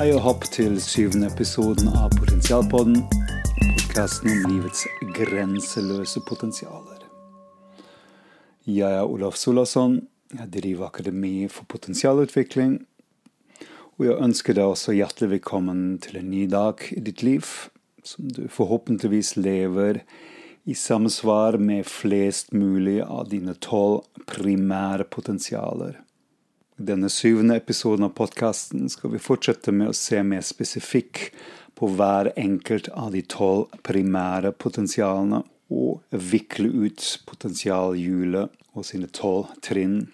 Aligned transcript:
Hei 0.00 0.14
og 0.16 0.22
hopp 0.24 0.46
til 0.48 0.78
syvende 0.80 1.26
episoden 1.28 1.90
av 1.92 2.14
Potensialpodden. 2.14 3.02
Podkasten 3.60 4.30
om 4.32 4.46
livets 4.48 4.86
grenseløse 5.12 6.22
potensialer. 6.24 7.02
Jeg 8.64 8.88
er 8.88 9.04
Olaf 9.04 9.36
Solasson. 9.36 9.98
Jeg 10.32 10.48
driver 10.56 10.88
Akademi 10.88 11.50
for 11.52 11.68
potensialutvikling. 11.68 12.78
Og 13.98 14.08
jeg 14.08 14.18
ønsker 14.24 14.56
deg 14.56 14.72
også 14.72 14.96
hjertelig 14.96 15.34
velkommen 15.34 15.98
til 16.00 16.22
en 16.22 16.32
ny 16.32 16.46
dag 16.48 16.80
i 16.96 17.04
ditt 17.04 17.20
liv, 17.20 17.44
som 18.00 18.32
du 18.32 18.46
forhåpentligvis 18.48 19.36
lever 19.36 20.00
i 20.64 20.72
samsvar 20.72 21.60
med 21.60 21.84
flest 21.84 22.56
mulig 22.56 23.02
av 23.04 23.28
dine 23.28 23.52
tolv 23.60 24.06
primære 24.32 25.12
potensialer. 25.12 26.00
Denne 26.80 27.10
syvende 27.12 27.56
episoden 27.56 28.06
av 28.06 28.14
podkasten 28.16 28.86
skal 28.88 29.10
vi 29.12 29.18
fortsette 29.20 29.72
med 29.72 29.90
å 29.90 29.96
se 29.96 30.22
mer 30.24 30.40
spesifikk 30.40 31.18
på 31.76 31.90
hver 31.92 32.30
enkelt 32.40 32.86
av 32.96 33.10
de 33.12 33.20
tolv 33.28 33.74
primære 33.84 34.54
potensialene, 34.56 35.42
og 35.68 36.00
vikle 36.32 36.70
ut 36.86 37.04
potensialhjulet 37.28 38.56
og 38.72 38.86
sine 38.88 39.10
tolv 39.12 39.50
trinn 39.60 40.06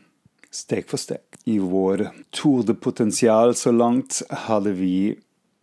steg 0.51 0.89
for 0.91 0.99
steg. 0.99 1.23
I 1.47 1.61
vår 1.63 2.09
Tour 2.35 2.75
Potensial 2.83 3.55
så 3.55 3.71
langt 3.71 4.19
hadde 4.49 4.73
vi 4.75 5.15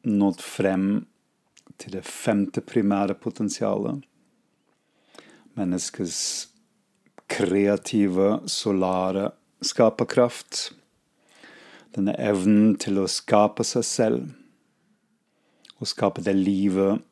nådd 0.07 0.39
frem 0.39 0.85
til 1.83 1.97
det 1.97 2.05
femte 2.07 2.63
primære 2.63 3.17
potensialet. 3.19 3.99
Menneskets 5.59 6.47
kreative, 7.27 8.39
solare 8.47 9.33
skaperkraft 9.59 10.71
denne 11.93 12.15
evnen 12.17 12.73
til 12.81 12.99
å 13.01 13.09
skape 13.09 13.65
seg 13.67 13.85
selv, 13.87 14.31
og 15.79 15.89
skape 15.89 16.23
det 16.25 16.35
livet 16.37 17.03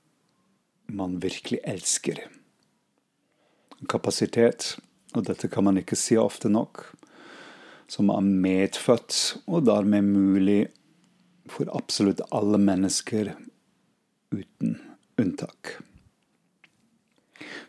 man 0.92 1.20
virkelig 1.24 1.62
elsker. 1.68 2.22
Kapasitet, 3.92 4.76
og 5.16 5.26
dette 5.28 5.50
kan 5.52 5.66
man 5.68 5.80
ikke 5.82 5.98
si 6.00 6.18
ofte 6.20 6.52
nok, 6.52 6.84
som 7.92 8.12
er 8.14 8.24
medfødt 8.24 9.18
og 9.52 9.66
dermed 9.68 10.08
mulig 10.08 10.62
for 11.52 11.68
absolutt 11.76 12.22
alle 12.32 12.60
mennesker 12.62 13.34
uten 14.32 14.78
unntak. 15.20 15.76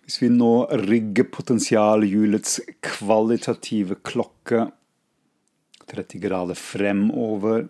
Hvis 0.02 0.20
vi 0.22 0.28
nå 0.30 0.52
rigger 0.82 1.26
potensialhjulets 1.32 2.60
kvalitative 2.84 3.98
klokke 4.06 4.68
30 5.92 6.22
grader 6.22 6.58
fremover. 6.58 7.66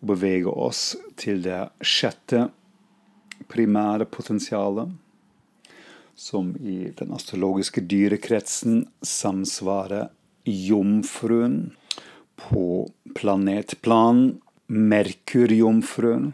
Og 0.00 0.10
bevege 0.12 0.52
oss 0.52 0.94
til 1.18 1.42
det 1.44 1.66
sjette 1.82 2.46
primære 3.50 4.06
potensialet, 4.08 4.92
som 6.16 6.54
i 6.60 6.92
den 6.96 7.12
astrologiske 7.12 7.82
dyrekretsen 7.84 8.86
samsvarer 9.04 10.08
jomfruen 10.46 11.76
på 12.36 12.86
planetplan, 13.16 14.38
Merkurjomfruen, 14.66 16.32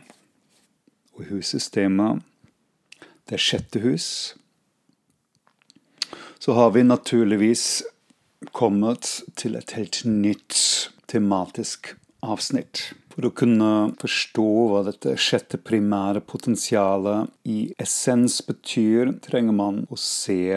og 1.12 1.26
hussystemet, 1.28 2.22
det 3.28 3.40
sjette 3.40 3.82
hus. 3.82 4.06
Så 6.40 6.56
har 6.56 6.72
vi 6.74 6.82
naturligvis 6.82 7.82
kommet 8.50 9.20
til 9.38 9.56
et 9.58 9.76
helt 9.76 10.02
nytt 10.08 10.56
tematisk 11.10 11.94
avsnitt. 12.22 12.92
For 13.12 13.28
å 13.28 13.34
kunne 13.36 13.92
forstå 14.00 14.48
hva 14.70 14.82
dette 14.86 15.18
sjette 15.20 15.60
primære 15.60 16.22
potensialet 16.24 17.30
i 17.44 17.72
essens 17.82 18.40
betyr, 18.46 19.14
trenger 19.24 19.56
man 19.56 19.82
å 19.92 19.98
se 20.00 20.48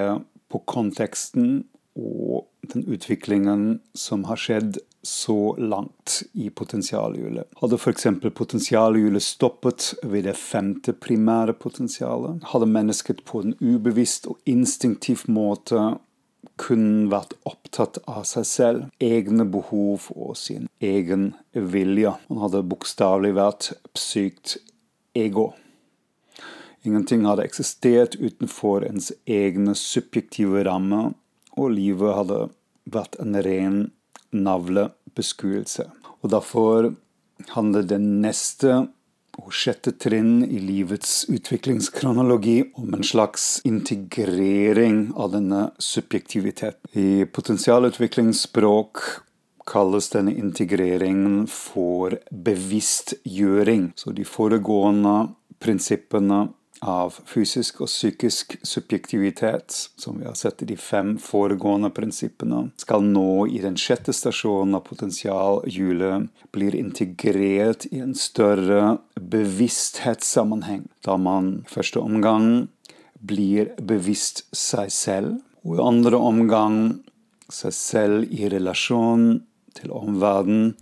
på 0.51 0.61
konteksten 0.69 1.65
og 1.95 2.45
den 2.71 2.85
utviklingen 2.91 3.79
som 3.95 4.25
har 4.29 4.39
skjedd 4.39 4.79
så 5.05 5.53
langt 5.61 6.23
i 6.33 6.49
potensialhjulet. 6.49 7.51
Hadde 7.59 7.77
f.eks. 7.77 8.07
potensialhjulet 8.33 9.23
stoppet 9.23 9.91
ved 10.03 10.25
det 10.25 10.33
femte 10.39 10.95
primære 10.97 11.53
potensialet, 11.61 12.41
hadde 12.51 12.71
mennesket 12.71 13.21
på 13.29 13.43
en 13.43 13.53
ubevisst 13.61 14.25
og 14.31 14.39
instinktiv 14.49 15.27
måte 15.29 15.93
kun 16.61 17.09
vært 17.11 17.35
opptatt 17.47 17.99
av 18.07 18.23
seg 18.27 18.47
selv, 18.47 18.87
egne 19.03 19.45
behov 19.47 20.07
og 20.15 20.35
sin 20.39 20.69
egen 20.83 21.33
vilje. 21.53 22.15
Han 22.29 22.41
hadde 22.43 22.63
bokstavelig 22.71 23.33
vært 23.35 23.69
psykt 23.97 24.57
ego. 25.17 25.51
Ingenting 26.85 27.25
hadde 27.25 27.45
eksistert 27.47 28.15
utenfor 28.19 28.85
ens 28.85 29.11
egne 29.25 29.73
subjektive 29.79 30.63
rammer, 30.67 31.13
og 31.57 31.73
livet 31.73 32.17
hadde 32.19 32.39
vært 32.91 33.17
en 33.23 33.39
ren 33.45 33.79
navlebeskuelse. 34.35 35.87
Og 36.21 36.31
derfor 36.33 36.91
handler 37.55 37.87
det 37.87 37.99
neste 38.03 38.85
og 39.41 39.53
sjette 39.53 39.93
trinn 39.99 40.43
i 40.45 40.59
livets 40.63 41.25
utviklingskronologi 41.31 42.71
om 42.79 42.93
en 42.95 43.05
slags 43.05 43.59
integrering 43.67 45.09
av 45.15 45.33
denne 45.35 45.69
subjektiviteten. 45.81 46.91
I 46.95 47.25
potensialutviklingsspråk 47.25 49.03
kalles 49.65 50.11
denne 50.13 50.35
integreringen 50.37 51.45
for 51.51 52.15
bevisstgjøring. 52.31 53.91
Så 53.97 54.13
de 54.15 54.25
foregående 54.27 55.15
prinsippene 55.61 56.45
av 56.83 57.15
fysisk 57.25 57.81
og 57.85 57.89
psykisk 57.89 58.57
subjektivitet, 58.65 59.73
som 59.95 60.19
vi 60.19 60.27
har 60.27 60.35
sett 60.37 60.61
i 60.61 60.67
de 60.69 60.77
fem 60.79 61.15
foregående 61.21 61.91
prinsippene, 61.95 62.69
skal 62.81 63.05
nå 63.05 63.45
i 63.47 63.61
den 63.63 63.77
sjette 63.79 64.13
stasjonen 64.15 64.75
av 64.77 64.85
potensialhjulet 64.87 66.29
blir 66.55 66.75
integrert 66.75 67.87
i 67.91 68.01
en 68.03 68.15
større 68.17 68.97
bevissthetssammenheng, 69.15 70.85
da 71.05 71.17
man 71.17 71.61
i 71.63 71.71
første 71.71 72.03
omgang 72.03 72.67
blir 73.25 73.71
bevisst 73.81 74.45
seg 74.55 74.91
selv, 74.93 75.39
og 75.65 75.79
i 75.79 75.85
andre 75.85 76.19
omgang 76.21 76.79
seg 77.49 77.73
selv 77.73 78.33
i 78.33 78.49
relasjon 78.51 79.41
til 79.75 79.93
omverdenen 79.93 80.75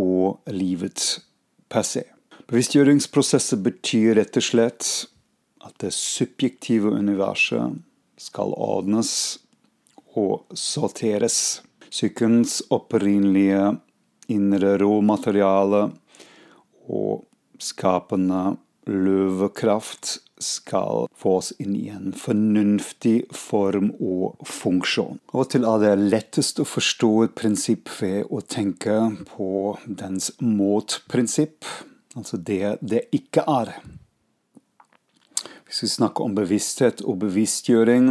og 0.00 0.40
livet 0.50 1.20
per 1.70 1.84
se. 1.86 2.04
Bevisstgjøringsprosesset 2.50 3.62
betyr 3.62 4.16
rett 4.18 4.38
og 4.38 4.46
slett 4.46 4.86
at 5.64 5.76
det 5.82 5.92
subjektive 5.94 6.92
universet 6.96 7.80
skal 8.20 8.54
ordnes 8.56 9.12
og 10.18 10.46
sorteres. 10.56 11.60
Psykens 11.90 12.60
opprinnelige 12.70 13.74
indre 14.30 14.76
råmateriale 14.78 15.88
og 16.90 17.24
skapende 17.60 18.56
løvekraft 18.90 20.18
skal 20.40 21.06
fås 21.16 21.50
inn 21.60 21.74
i 21.76 21.88
en 21.92 22.14
fornuftig 22.16 23.26
form 23.36 23.90
og 24.00 24.40
funksjon. 24.48 25.20
Og 25.36 25.50
til 25.52 25.66
av 25.68 25.82
det 25.84 25.92
lettest 26.00 26.62
å 26.62 26.68
forstå 26.68 27.10
et 27.26 27.36
prinsipp 27.36 27.92
ved 28.00 28.30
å 28.32 28.40
tenke 28.40 28.96
på 29.34 29.76
dens 29.84 30.32
motprinsipp, 30.40 31.68
altså 32.16 32.40
det 32.40 32.78
det 32.80 33.06
ikke 33.16 33.44
er. 33.50 33.74
Vi 35.70 35.88
snakker 35.88 36.24
om 36.26 36.34
bevissthet 36.34 36.98
og 37.06 37.20
bevisstgjøring, 37.22 38.08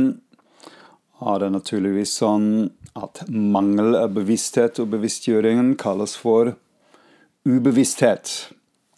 er 1.20 1.42
det 1.44 1.50
naturligvis 1.52 2.14
sånn 2.22 2.70
at 2.96 3.26
mangel 3.28 3.98
av 4.00 4.14
bevissthet 4.16 4.80
og 4.80 4.94
bevisstgjøring 4.94 5.74
kalles 5.82 6.14
for 6.16 6.54
ubevissthet. 7.44 8.32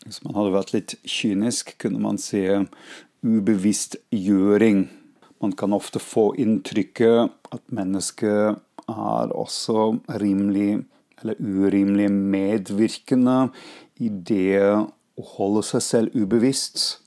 Hvis 0.05 0.21
man 0.21 0.37
hadde 0.37 0.53
vært 0.53 0.75
litt 0.75 0.95
kynisk, 1.09 1.73
kunne 1.81 2.03
man 2.05 2.21
si 2.21 2.43
ubevisstgjøring. 3.25 4.85
Man 5.41 5.57
kan 5.57 5.73
ofte 5.73 5.97
få 5.97 6.29
inntrykket 6.37 7.33
at 7.57 7.65
mennesket 7.73 8.61
er 8.85 9.33
også 9.33 9.89
rimelig 10.21 10.83
eller 11.21 11.37
urimelig 11.41 12.09
medvirkende 12.13 13.47
i 13.97 14.09
det 14.09 14.61
å 14.61 15.29
holde 15.35 15.65
seg 15.65 15.85
selv 15.85 16.17
ubevisst. 16.17 17.00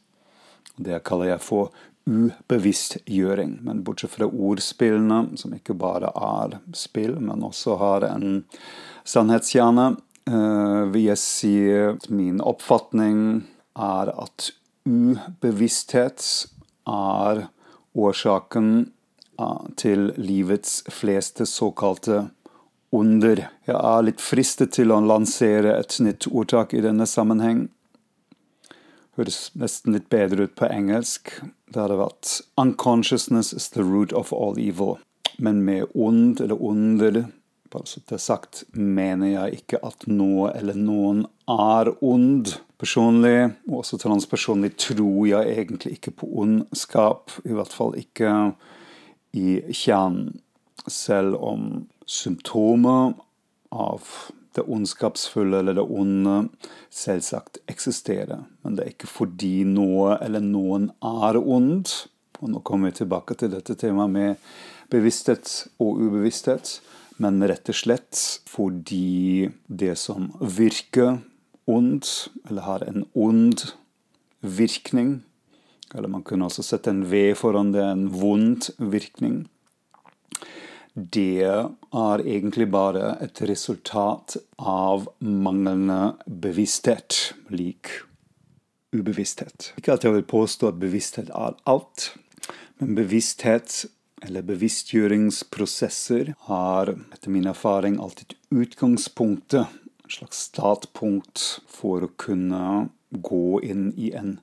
Det 0.77 1.03
kaller 1.07 1.35
jeg 1.35 1.45
for 1.45 1.75
ubevisstgjøring. 2.05 3.59
Men 3.63 3.83
bortsett 3.85 4.13
fra 4.17 4.29
ordspillene, 4.29 5.37
som 5.41 5.55
ikke 5.57 5.77
bare 5.79 6.11
er 6.15 6.59
spill, 6.77 7.17
men 7.21 7.45
også 7.47 7.79
har 7.81 8.09
en 8.09 8.45
sannhetskjerne, 9.09 9.97
eh, 10.27 10.83
vil 10.93 11.09
jeg 11.11 11.21
si 11.21 11.55
at 11.73 12.11
min 12.11 12.41
oppfatning 12.41 13.45
er 13.77 14.13
at 14.13 14.51
ubevissthet 14.85 16.27
er 16.87 17.47
årsaken 17.97 18.71
eh, 19.41 19.67
til 19.81 20.13
livets 20.17 20.83
fleste 20.93 21.47
såkalte 21.49 22.27
under. 22.95 23.49
Jeg 23.67 23.77
er 23.77 24.05
litt 24.07 24.23
fristet 24.23 24.75
til 24.77 24.93
å 24.95 25.01
lansere 25.03 25.79
et 25.79 25.97
nytt 26.05 26.29
ordtak 26.31 26.75
i 26.77 26.83
denne 26.85 27.07
sammenheng. 27.09 27.69
Høres 29.15 29.53
nesten 29.55 29.95
litt 29.95 30.09
bedre 30.11 30.49
ut 30.49 30.57
på 30.59 30.67
engelsk. 30.67 31.31
Det 31.71 31.81
hadde 31.81 32.01
vært 32.01 32.41
'Unconsciousness 32.59 33.53
is 33.53 33.69
the 33.71 33.83
root 33.83 34.13
of 34.13 34.33
all 34.33 34.59
evil'. 34.59 34.99
Men 35.39 35.63
med 35.63 35.87
ond 35.95 36.41
eller 36.41 36.63
under 36.63 37.25
bare 37.75 37.87
så 37.87 38.01
det 38.07 38.15
er 38.15 38.23
sagt, 38.23 38.65
mener 38.73 39.27
jeg 39.33 39.59
ikke 39.59 39.81
at 39.83 40.07
noe 40.07 40.53
eller 40.55 40.77
noen 40.79 41.25
er 41.51 41.91
ond. 42.05 42.55
Personlig, 42.79 43.55
og 43.71 43.81
også 43.81 43.99
transpersonlig, 44.03 44.75
tror 44.79 45.27
jeg 45.27 45.57
egentlig 45.57 45.97
ikke 45.97 46.13
på 46.21 46.29
ondskap. 46.43 47.33
I 47.45 47.55
hvert 47.57 47.75
fall 47.75 47.97
ikke 47.99 48.31
i 49.35 49.59
kjernen. 49.73 50.37
Selv 50.87 51.39
om 51.41 51.87
symptomer 52.07 53.15
av 53.73 54.05
det 54.55 54.65
ondskapsfulle 54.71 55.59
eller 55.59 55.77
det 55.79 55.85
onde 55.85 56.37
selvsagt 56.93 57.59
eksisterer. 57.71 58.45
Men 58.63 58.77
det 58.77 58.85
er 58.85 58.95
ikke 58.95 59.11
fordi 59.11 59.65
noe 59.69 60.19
eller 60.23 60.45
noen 60.45 60.91
er 61.05 61.39
ond. 61.41 61.91
Og 62.41 62.51
nå 62.53 62.63
kommer 62.67 62.91
vi 62.93 63.01
tilbake 63.03 63.37
til 63.39 63.53
dette 63.55 63.77
temaet 63.79 64.15
med 64.15 64.49
bevissthet 64.93 65.53
og 65.83 66.01
ubevissthet. 66.03 66.79
Men 67.23 67.43
rett 67.47 67.71
og 67.71 67.79
slett 67.79 68.21
fordi 68.51 69.51
det 69.67 69.95
som 70.01 70.33
virker 70.41 71.19
ondt, 71.71 72.29
eller 72.49 72.67
har 72.67 72.85
en 72.85 73.07
ond 73.15 73.71
virkning 74.41 75.23
Eller 75.95 76.11
man 76.11 76.25
kunne 76.27 76.49
også 76.49 76.65
sette 76.67 76.91
en 76.91 77.05
V 77.07 77.37
foran 77.39 77.71
det, 77.73 77.81
en 77.81 78.09
vond 78.11 78.67
virkning 78.79 79.45
det 80.95 81.43
er 81.43 82.23
egentlig 82.23 82.69
bare 82.71 83.17
et 83.25 83.41
resultat 83.43 84.37
av 84.59 85.09
manglende 85.19 86.15
bevissthet, 86.27 87.35
lik 87.51 87.91
ubevissthet. 88.95 89.73
Ikke 89.79 89.97
at 89.97 90.07
jeg 90.07 90.15
vil 90.15 90.29
påstå 90.31 90.71
at 90.71 90.79
bevissthet 90.79 91.33
er 91.35 91.59
alt, 91.67 92.13
men 92.79 92.95
bevissthet 92.95 93.85
eller 94.25 94.47
bevisstgjøringsprosesser 94.47 96.33
har 96.47 96.95
etter 96.95 97.33
min 97.33 97.51
erfaring 97.51 97.99
alltid 98.01 98.37
utgangspunktet, 98.55 99.67
en 100.05 100.15
slags 100.15 100.47
startpunkt, 100.51 101.43
for 101.67 102.07
å 102.07 102.13
kunne 102.21 102.89
gå 103.11 103.61
inn 103.67 103.91
i 103.99 104.13
en 104.15 104.37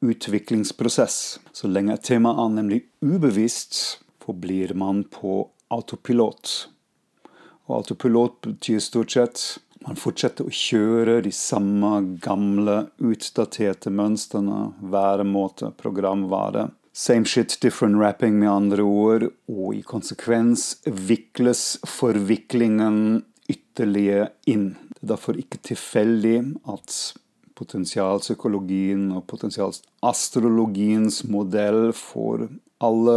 utviklingsprosess. 0.00 1.40
Så 1.52 1.68
lenge 1.68 1.98
et 1.98 2.06
tema 2.08 2.32
er 2.40 2.54
nemlig 2.56 2.84
ubevisst, 3.04 4.00
forblir 4.22 4.72
man 4.78 5.04
på 5.04 5.50
autopilot. 5.70 6.54
Og 7.68 7.80
autopilot 7.80 8.40
betyr 8.46 8.80
stort 8.82 9.14
sett 9.14 9.44
man 9.86 9.96
fortsetter 9.96 10.44
å 10.44 10.52
kjøre 10.52 11.22
de 11.24 11.30
samme 11.32 11.90
gamle, 12.20 12.90
utdaterte 13.00 13.88
mønstrene, 13.88 14.74
væremåte, 14.92 15.70
programvare. 15.80 16.68
Same 16.92 17.24
shit, 17.24 17.56
different 17.62 17.96
rapping, 17.96 18.36
med 18.38 18.50
andre 18.50 18.84
ord. 18.84 19.24
Og 19.48 19.78
i 19.78 19.80
konsekvens 19.86 20.74
vikles 20.84 21.78
forviklingen 21.88 23.22
ytterligere 23.48 24.30
inn. 24.50 24.74
Det 24.92 25.06
er 25.06 25.12
derfor 25.14 25.40
ikke 25.40 25.62
tilfeldig 25.70 26.36
at 26.68 26.98
potensialpsykologien 27.56 29.08
og 29.16 29.24
potensialastrologiens 29.32 31.22
modell 31.28 31.94
for 31.96 32.50
alle 32.84 33.16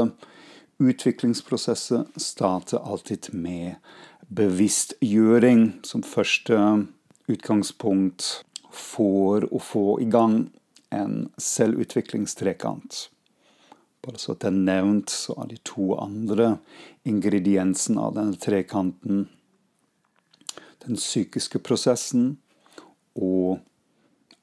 utviklingsprosesset 0.89 2.21
starter 2.21 2.83
alltid 2.83 3.29
med 3.33 3.75
bevisstgjøring 4.27 5.65
som 5.85 6.03
første 6.03 6.57
utgangspunkt 7.31 8.43
for 8.73 9.45
å 9.53 9.61
få 9.61 9.87
i 10.01 10.09
gang 10.11 10.47
en 10.93 11.29
selvutviklingstrekant. 11.37 13.07
Bare 14.03 14.19
så 14.19 14.35
det 14.35 14.49
er 14.49 14.57
nevnt, 14.57 15.13
så 15.13 15.37
er 15.43 15.53
de 15.53 15.61
to 15.63 15.93
andre 15.95 16.57
ingrediensene 17.07 18.01
av 18.03 18.17
denne 18.17 18.39
trekanten 18.39 19.27
den 20.83 20.99
psykiske 20.99 21.61
prosessen 21.63 22.33
og 23.15 23.61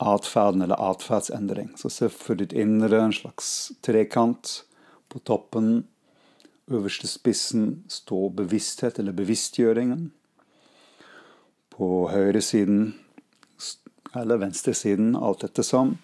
atferden 0.00 0.64
eller 0.64 0.80
atferdsendring. 0.80 1.74
Så 1.76 1.90
se 1.92 2.08
for 2.12 2.38
ditt 2.40 2.54
indre 2.56 3.02
en 3.04 3.14
slags 3.14 3.70
trekant. 3.84 4.62
På 5.10 5.18
toppen 5.26 5.82
øverste 6.70 7.08
spissen 7.10 7.84
står 7.88 8.30
bevissthet, 8.38 8.98
eller 8.98 9.12
bevisstgjøringen. 9.12 10.10
På 11.70 12.08
høyresiden, 12.12 12.94
eller 14.16 14.40
venstresiden, 14.42 15.14
alt 15.16 15.44
ettersom, 15.44 15.96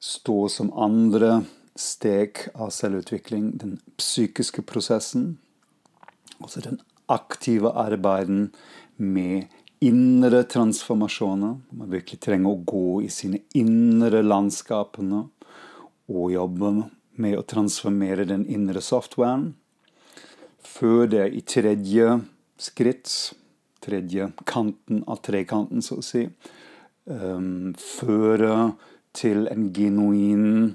står 0.00 0.48
som 0.48 0.72
andre 0.72 1.42
steg 1.78 2.46
av 2.54 2.72
selvutvikling 2.74 3.52
den 3.60 3.78
psykiske 4.00 4.64
prosessen. 4.66 5.38
Altså 6.40 6.62
den 6.64 6.80
aktive 7.10 7.72
arbeiden 7.76 8.50
med 8.96 9.50
indre 9.80 10.42
transformasjoner. 10.44 11.58
Man 11.72 11.92
virkelig 11.92 12.20
trenger 12.20 12.52
å 12.52 12.64
gå 12.64 13.02
i 13.04 13.10
sine 13.12 13.42
indre 13.56 14.22
landskapene 14.24 15.26
og 16.10 16.32
jobbe 16.32 16.72
med 17.20 17.36
å 17.38 17.46
transformere 17.48 18.26
den 18.28 18.46
indre 18.48 18.82
softwaren 18.84 19.50
før 20.70 21.08
det 21.10 21.26
i 21.34 21.42
tredje 21.46 22.20
skritt, 22.60 23.10
tredje 23.82 24.30
kanten 24.48 25.02
av 25.08 25.22
trekanten, 25.24 25.82
så 25.82 25.98
å 26.00 26.04
si, 26.04 26.26
um, 27.10 27.72
føre 27.76 28.72
til 29.16 29.48
en 29.50 29.70
genuin 29.74 30.74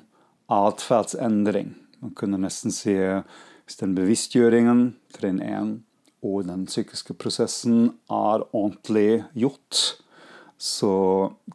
atferdsendring. 0.51 1.73
Man 2.01 2.15
kunne 2.17 2.41
nesten 2.41 2.73
si 2.75 2.95
hvis 2.95 3.79
den 3.79 3.95
bevisstgjøringen, 3.97 4.87
trinn 5.15 5.41
1, 5.41 5.75
og 6.25 6.45
den 6.49 6.65
psykiske 6.69 7.15
prosessen 7.21 7.95
er 8.13 8.43
ordentlig 8.51 9.23
gjort, 9.37 9.81
så 10.57 10.93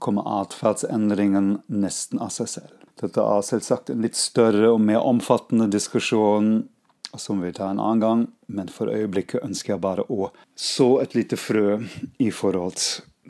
kommer 0.03 0.27
atferdsendringen 0.41 1.61
nesten 1.71 2.21
av 2.23 2.33
seg 2.35 2.51
selv. 2.51 2.75
Dette 3.01 3.23
er 3.23 3.47
selvsagt 3.47 3.93
en 3.93 4.03
litt 4.05 4.19
større 4.19 4.75
og 4.75 4.83
mer 4.85 5.07
omfattende 5.07 5.71
diskusjon 5.73 6.69
som 7.19 7.41
vi 7.43 7.53
tar 7.53 7.71
en 7.73 7.81
annen 7.81 8.01
gang, 8.01 8.23
men 8.47 8.71
for 8.71 8.91
øyeblikket 8.93 9.43
ønsker 9.45 9.75
jeg 9.75 9.83
bare 9.83 10.07
å 10.09 10.31
så 10.59 11.01
et 11.03 11.17
lite 11.19 11.39
frø 11.41 11.81
i 12.23 12.31
forhold 12.31 12.79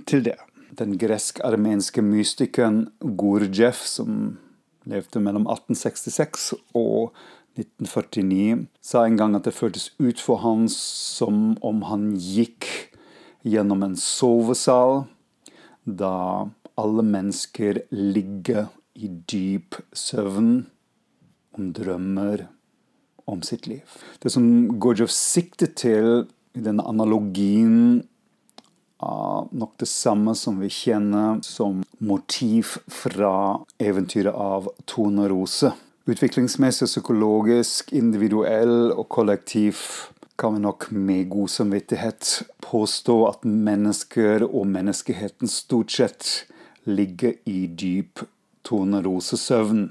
til 0.07 0.25
det. 0.26 0.37
Den 0.76 0.97
gresk-armenske 1.00 2.02
mystikeren 2.04 2.88
Gurdjef, 3.00 3.83
som 3.87 4.38
levde 4.88 5.23
mellom 5.23 5.49
1866 5.49 6.52
og 6.78 7.16
1949, 7.59 8.66
sa 8.81 9.04
en 9.04 9.19
gang 9.19 9.35
at 9.37 9.49
det 9.49 9.57
føltes 9.57 9.90
ut 9.99 10.21
for 10.23 10.43
han 10.45 10.69
som 10.73 11.57
om 11.66 11.83
han 11.88 12.12
gikk 12.16 12.69
gjennom 13.47 13.83
en 13.87 13.97
sovesal 13.99 15.04
da 15.85 16.49
alle 16.81 17.04
mennesker 17.04 17.83
ligger 17.90 18.69
i 18.95 19.09
dyp 19.09 19.78
søvn 19.97 20.52
om 21.57 21.73
drømmer 21.76 22.47
om 23.25 23.43
sitt 23.43 23.67
liv. 23.67 23.83
Det 24.23 24.33
som 24.33 24.47
Gurdjieff 24.81 25.12
siktet 25.15 25.77
til 25.81 26.27
i 26.57 26.62
denne 26.65 26.85
analogien, 26.87 28.03
er 29.00 29.47
nok 29.57 29.79
det 29.81 29.89
samme 29.89 30.35
som 30.37 30.59
vi 30.61 30.69
kjenner 30.69 31.39
som 31.47 31.81
motiv 32.05 32.75
fra 32.93 33.61
eventyret 33.81 34.37
av 34.37 34.69
Tone 34.85 35.29
Rose. 35.31 35.73
Utviklingsmessig, 36.11 36.89
psykologisk, 36.89 37.95
individuell 37.97 38.91
og 38.93 39.07
kollektiv 39.12 39.81
kan 40.41 40.57
vi 40.57 40.62
nok 40.65 40.91
med 40.91 41.29
god 41.29 41.50
samvittighet 41.53 42.29
påstå 42.65 43.17
at 43.29 43.45
mennesker 43.45 44.47
og 44.49 44.69
menneskeheten 44.73 45.49
stort 45.53 45.93
sett 45.93 46.31
ligger 46.89 47.35
i 47.45 47.67
dyp 47.69 48.23
Tone 48.65 49.03
Rose-søvn. 49.05 49.91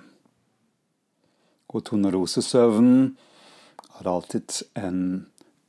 Og 1.70 1.84
tonerosesøvnen 1.86 3.02
Rose-søvn 3.12 3.18
alltid 4.08 4.62
en 4.80 5.02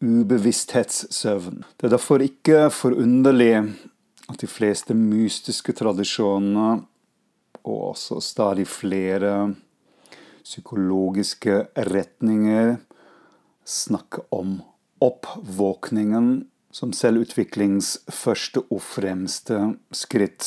ubevissthetssøvn. 0.00 1.64
Det 1.76 1.86
er 1.86 1.92
derfor 1.92 2.22
ikke 2.24 2.70
forunderlig 2.72 3.54
at 4.30 4.40
de 4.40 4.48
fleste 4.48 4.94
mystiske 4.94 5.74
tradisjonene, 5.76 6.84
og 7.60 7.80
også 7.90 8.20
stadig 8.24 8.66
flere 8.70 9.54
psykologiske 10.44 11.66
retninger, 11.76 12.78
snakker 13.64 14.24
om 14.32 14.62
oppvåkningen 15.04 16.30
som 16.72 16.94
selvutviklings 16.96 17.98
første 18.08 18.62
og 18.70 18.80
fremste 18.82 19.58
skritt 19.92 20.46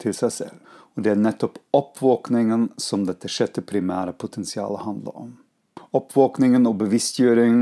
til 0.00 0.16
seg 0.16 0.34
selv. 0.34 0.58
Og 0.98 1.04
det 1.06 1.12
er 1.12 1.20
nettopp 1.22 1.60
oppvåkningen 1.78 2.72
som 2.82 3.04
dette 3.06 3.30
sjette 3.30 3.62
primære 3.62 4.16
potensialet 4.18 4.82
handler 4.82 5.20
om. 5.20 5.28
Oppvåkningen 5.94 6.66
og 6.66 6.80
bevisstgjøring 6.80 7.60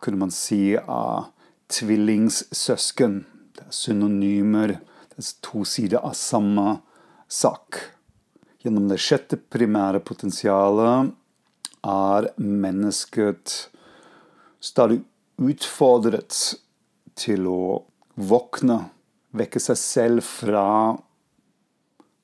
kunne 0.00 0.22
man 0.22 0.32
si 0.32 0.72
er 0.72 1.28
tvillingssøsken. 1.68 3.20
Det 3.52 3.66
er 3.68 3.76
synonymer. 3.76 4.78
Det 5.12 5.20
er 5.20 5.30
to 5.44 5.66
sider 5.68 6.00
av 6.00 6.16
samme 6.16 6.78
sak. 7.28 7.82
Gjennom 8.64 8.88
det 8.88 9.02
sjette 9.04 9.36
primære 9.36 10.00
potensialet 10.00 11.12
er 11.84 12.32
mennesket 12.40 13.58
stadig 14.64 15.02
utfordret 15.36 16.54
til 17.12 17.44
å 17.44 17.64
våkne, 18.16 18.86
vekke 19.36 19.60
seg 19.60 19.76
selv 19.76 20.24
fra 20.24 20.64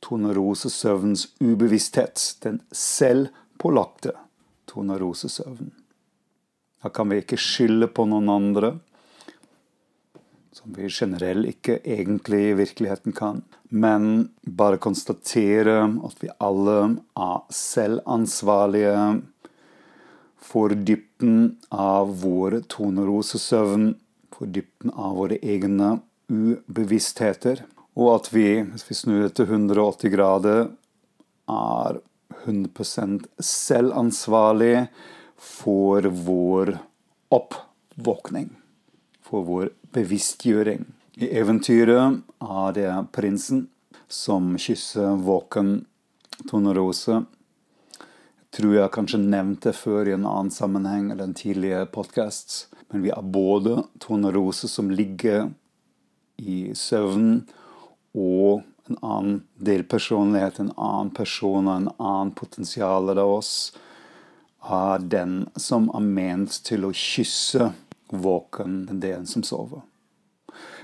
tonerosesøvnens 0.04 1.26
ubevissthet, 1.42 2.22
den 2.44 2.60
selvpålagte 2.72 4.14
tonerosesøvnen. 4.70 5.72
Da 6.80 6.88
kan 6.88 7.10
vi 7.10 7.20
ikke 7.20 7.36
skylde 7.40 7.90
på 7.92 8.06
noen 8.08 8.30
andre, 8.32 8.72
som 10.56 10.72
vi 10.76 10.88
generelt 10.92 11.48
ikke 11.48 11.78
egentlig 11.84 12.40
i 12.50 12.56
virkeligheten 12.58 13.14
kan, 13.16 13.42
men 13.68 14.30
bare 14.44 14.80
konstatere 14.82 15.82
at 15.86 16.22
vi 16.22 16.32
alle 16.42 16.78
er 17.20 17.42
selvansvarlige 17.54 18.96
for 20.50 20.74
dypten 20.74 21.58
av 21.70 22.14
vår 22.24 22.62
tonerosesøvn, 22.72 23.92
for 24.34 24.48
dypten 24.48 24.92
av 24.96 25.18
våre 25.20 25.36
egne 25.44 25.98
ubevisstheter. 26.32 27.60
Og 27.98 28.12
at 28.14 28.30
vi, 28.32 28.60
hvis 28.62 28.86
vi 28.88 28.96
snur 28.98 29.24
det 29.24 29.34
til 29.38 29.50
180 29.50 30.12
grader, 30.14 30.70
er 31.50 31.98
100 32.44 33.26
selvansvarlig 33.42 34.86
for 35.36 36.06
vår 36.26 36.76
oppvåkning. 37.34 38.48
For 39.26 39.46
vår 39.46 39.72
bevisstgjøring. 39.94 40.86
I 41.20 41.32
eventyret 41.40 42.22
er 42.40 42.76
det 42.76 42.88
prinsen 43.12 43.66
som 44.10 44.54
kysser 44.58 45.18
våken 45.20 45.80
Tonerose 46.48 47.20
tror 48.54 48.74
jeg 48.74 48.92
kanskje 48.94 49.20
nevnte 49.22 49.72
før 49.76 50.08
i 50.08 50.14
en 50.16 50.26
annen 50.26 50.50
sammenheng 50.54 51.10
eller 51.10 51.28
en 51.28 51.36
tidligere 51.38 51.86
podkast. 51.90 52.66
Men 52.90 53.04
vi 53.04 53.12
er 53.14 53.22
både 53.22 53.84
Tone 54.02 54.32
Rose 54.34 54.68
som 54.68 54.90
ligger 54.90 55.50
i 56.40 56.72
søvn, 56.74 57.44
og 58.14 58.62
en 58.90 58.98
annen 59.02 59.36
delpersonlighet, 59.62 60.58
en 60.58 60.72
annen 60.76 61.12
person 61.14 61.68
og 61.68 61.76
en 61.76 61.92
annen 61.98 62.32
potensial 62.34 63.12
av 63.14 63.36
oss, 63.38 63.52
er 64.60 64.98
den 65.12 65.44
som 65.56 65.88
er 65.96 66.04
ment 66.04 66.58
til 66.66 66.84
å 66.84 66.92
kysse 66.92 67.70
våken, 68.10 68.82
den 69.00 69.26
som 69.30 69.44
sover. 69.46 69.84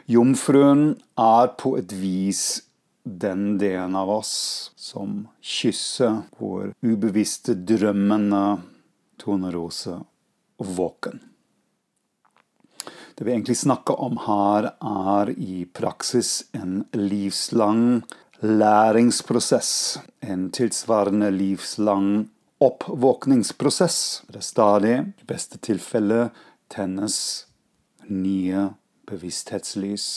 Jomfruen 0.06 0.94
er 1.18 1.50
på 1.58 1.74
et 1.80 1.92
vis 1.92 2.44
den 3.06 3.56
delen 3.58 3.96
av 3.98 4.10
oss 4.10 4.72
som 4.76 5.26
kysser 5.42 6.22
vår 6.38 6.72
ubevisste, 6.82 7.54
drømmende 7.54 8.60
tonerose 9.18 9.98
våken. 10.58 11.20
Det 13.16 13.24
vi 13.24 13.32
egentlig 13.32 13.56
snakker 13.56 13.96
om 14.00 14.18
her, 14.26 14.66
er 14.84 15.30
i 15.40 15.64
praksis 15.72 16.44
en 16.52 16.82
livslang 16.92 18.02
læringsprosess. 18.44 19.70
En 20.20 20.50
tilsvarende 20.52 21.30
livslang 21.32 22.26
oppvåkningsprosess. 22.60 24.22
Det 24.28 24.42
er 24.42 24.44
stadig, 24.44 24.96
i 25.16 25.28
beste 25.28 25.56
tilfelle, 25.64 26.26
tennes 26.68 27.46
nye 28.04 28.66
bevissthetslys 29.08 30.08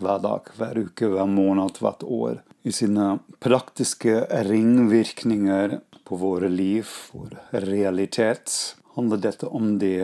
hver 0.00 0.22
dag, 0.24 0.48
hver 0.56 0.80
uke, 0.80 1.10
hver 1.12 1.28
måned, 1.28 1.76
hvert 1.84 2.06
år. 2.08 2.40
I 2.64 2.72
sine 2.72 3.18
praktiske 3.44 4.22
ringvirkninger 4.48 5.76
på 6.08 6.18
våre 6.24 6.48
liv, 6.48 6.88
vår 7.12 7.36
realitet, 7.66 8.56
handler 8.96 9.20
dette 9.28 9.52
om 9.52 9.76
det 9.78 10.00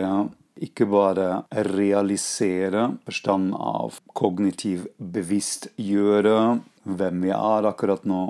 ikke 0.61 0.85
bare 0.89 1.43
realisere 1.67 2.91
forstand 3.05 3.55
av 3.57 3.97
kognitiv 4.17 4.85
bevisstgjøre 4.97 6.37
hvem 6.83 7.25
vi 7.25 7.31
er 7.33 7.67
akkurat 7.69 8.05
nå, 8.09 8.21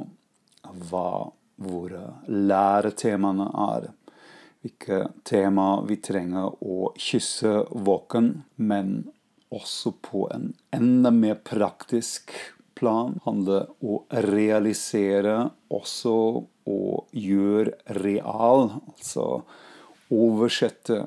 hva 0.89 1.31
våre 1.61 2.05
læretemaene 2.27 3.47
er, 3.65 3.89
hvilke 4.61 5.01
tema 5.27 5.67
vi 5.87 5.97
trenger 6.03 6.55
å 6.63 6.91
kysse 6.99 7.65
våken, 7.71 8.33
men 8.55 8.95
også 9.51 9.93
på 10.05 10.27
en 10.31 10.51
enda 10.73 11.11
mer 11.11 11.41
praktisk 11.43 12.31
plan 12.77 13.17
handler 13.25 13.67
å 13.83 14.01
realisere 14.25 15.35
også 15.73 16.13
å 16.71 16.81
gjøre 17.11 17.97
real, 17.99 18.69
altså 18.93 19.25
oversette 20.11 21.03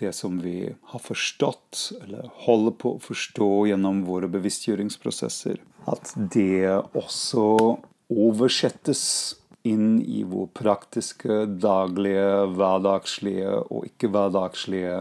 det 0.00 0.12
som 0.16 0.38
vi 0.42 0.72
har 0.92 1.02
forstått, 1.04 1.90
eller 2.02 2.30
holder 2.46 2.76
på 2.80 2.94
å 2.96 3.02
forstå 3.04 3.50
gjennom 3.70 4.04
våre 4.08 4.30
bevisstgjøringsprosesser. 4.32 5.60
At 5.90 6.14
det 6.16 6.80
også 6.98 7.46
oversettes 8.10 9.04
inn 9.62 10.00
i 10.02 10.22
vår 10.24 10.48
praktiske, 10.56 11.44
daglige, 11.60 12.46
hverdagslige 12.56 13.58
og 13.68 13.84
ikke-hverdagslige 13.90 14.96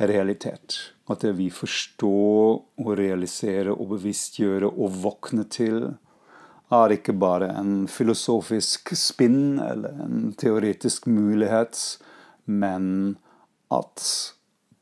realitet. 0.00 0.78
At 1.10 1.24
det 1.24 1.34
vi 1.36 1.50
forstår 1.52 2.62
og 2.80 2.94
realiserer 2.98 3.74
og 3.74 3.92
bevisstgjøre 3.96 4.70
og 4.72 4.96
våkne 5.02 5.44
til, 5.52 5.92
er 6.72 6.94
ikke 6.94 7.12
bare 7.20 7.50
en 7.52 7.84
filosofisk 7.90 8.94
spinn 8.96 9.60
eller 9.60 9.98
en 10.06 10.32
teoretisk 10.40 11.06
mulighet, 11.10 11.76
men 12.48 13.18
at 13.78 14.06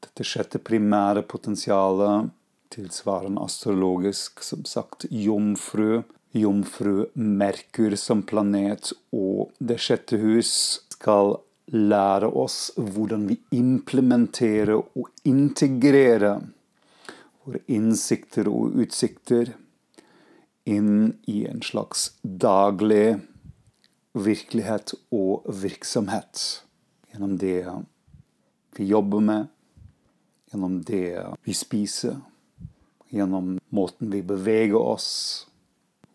dette 0.04 0.26
sjette 0.26 0.60
primære 0.62 1.22
potensialet, 1.28 2.30
tilsvarende 2.70 3.42
astrologisk, 3.42 4.42
som 4.46 4.64
sagt 4.68 5.06
jomfru, 5.10 6.02
jomfru 6.36 7.06
Merkur 7.14 7.96
som 7.98 8.22
planet 8.22 8.92
og 9.10 9.50
det 9.58 9.80
sjette 9.82 10.20
hus, 10.22 10.52
skal 10.94 11.38
lære 11.70 12.28
oss 12.34 12.70
hvordan 12.76 13.26
vi 13.30 13.38
implementerer 13.54 14.76
og 14.78 15.10
integrerer 15.26 16.40
våre 17.44 17.62
innsikter 17.70 18.50
og 18.50 18.76
utsikter 18.82 19.54
inn 20.68 21.14
i 21.30 21.44
en 21.50 21.62
slags 21.64 22.10
daglig 22.22 23.20
virkelighet 24.14 24.94
og 25.14 25.46
virksomhet. 25.62 26.42
Gjennom 27.10 27.38
det 27.38 27.62
vi 28.80 28.86
jobber 28.86 29.20
med, 29.20 29.46
gjennom 30.50 30.82
det 30.82 31.20
vi 31.44 31.54
spiser, 31.54 32.16
gjennom 33.12 33.58
måten 33.68 34.08
vi 34.10 34.22
beveger 34.24 34.80
oss 34.80 35.10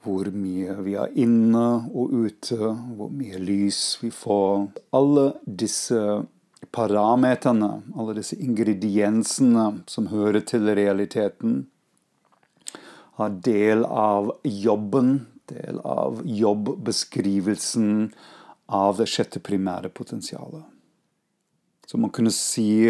hvor 0.01 0.25
mye 0.34 0.74
vi 0.86 0.95
er 0.98 1.13
inne 1.13 1.65
og 1.93 2.13
ute, 2.25 2.57
hvor 2.98 3.13
mye 3.13 3.38
lys 3.38 3.79
vi 4.01 4.10
får. 4.13 4.67
Alle 4.98 5.27
disse 5.45 6.01
parameterne, 6.74 7.72
alle 7.93 8.17
disse 8.17 8.38
ingrediensene 8.41 9.67
som 9.86 10.10
hører 10.10 10.41
til 10.45 10.65
realiteten, 10.65 11.65
er 13.22 13.41
del 13.45 13.86
av 13.86 14.34
jobben, 14.41 15.19
del 15.53 15.86
av 15.86 16.24
jobbeskrivelsen 16.25 18.10
av 18.74 18.98
det 18.98 19.10
sjette 19.13 19.41
primære 19.45 19.93
potensialet. 19.93 20.65
Så 21.86 22.00
man 22.01 22.13
kunne 22.13 22.34
si 22.34 22.86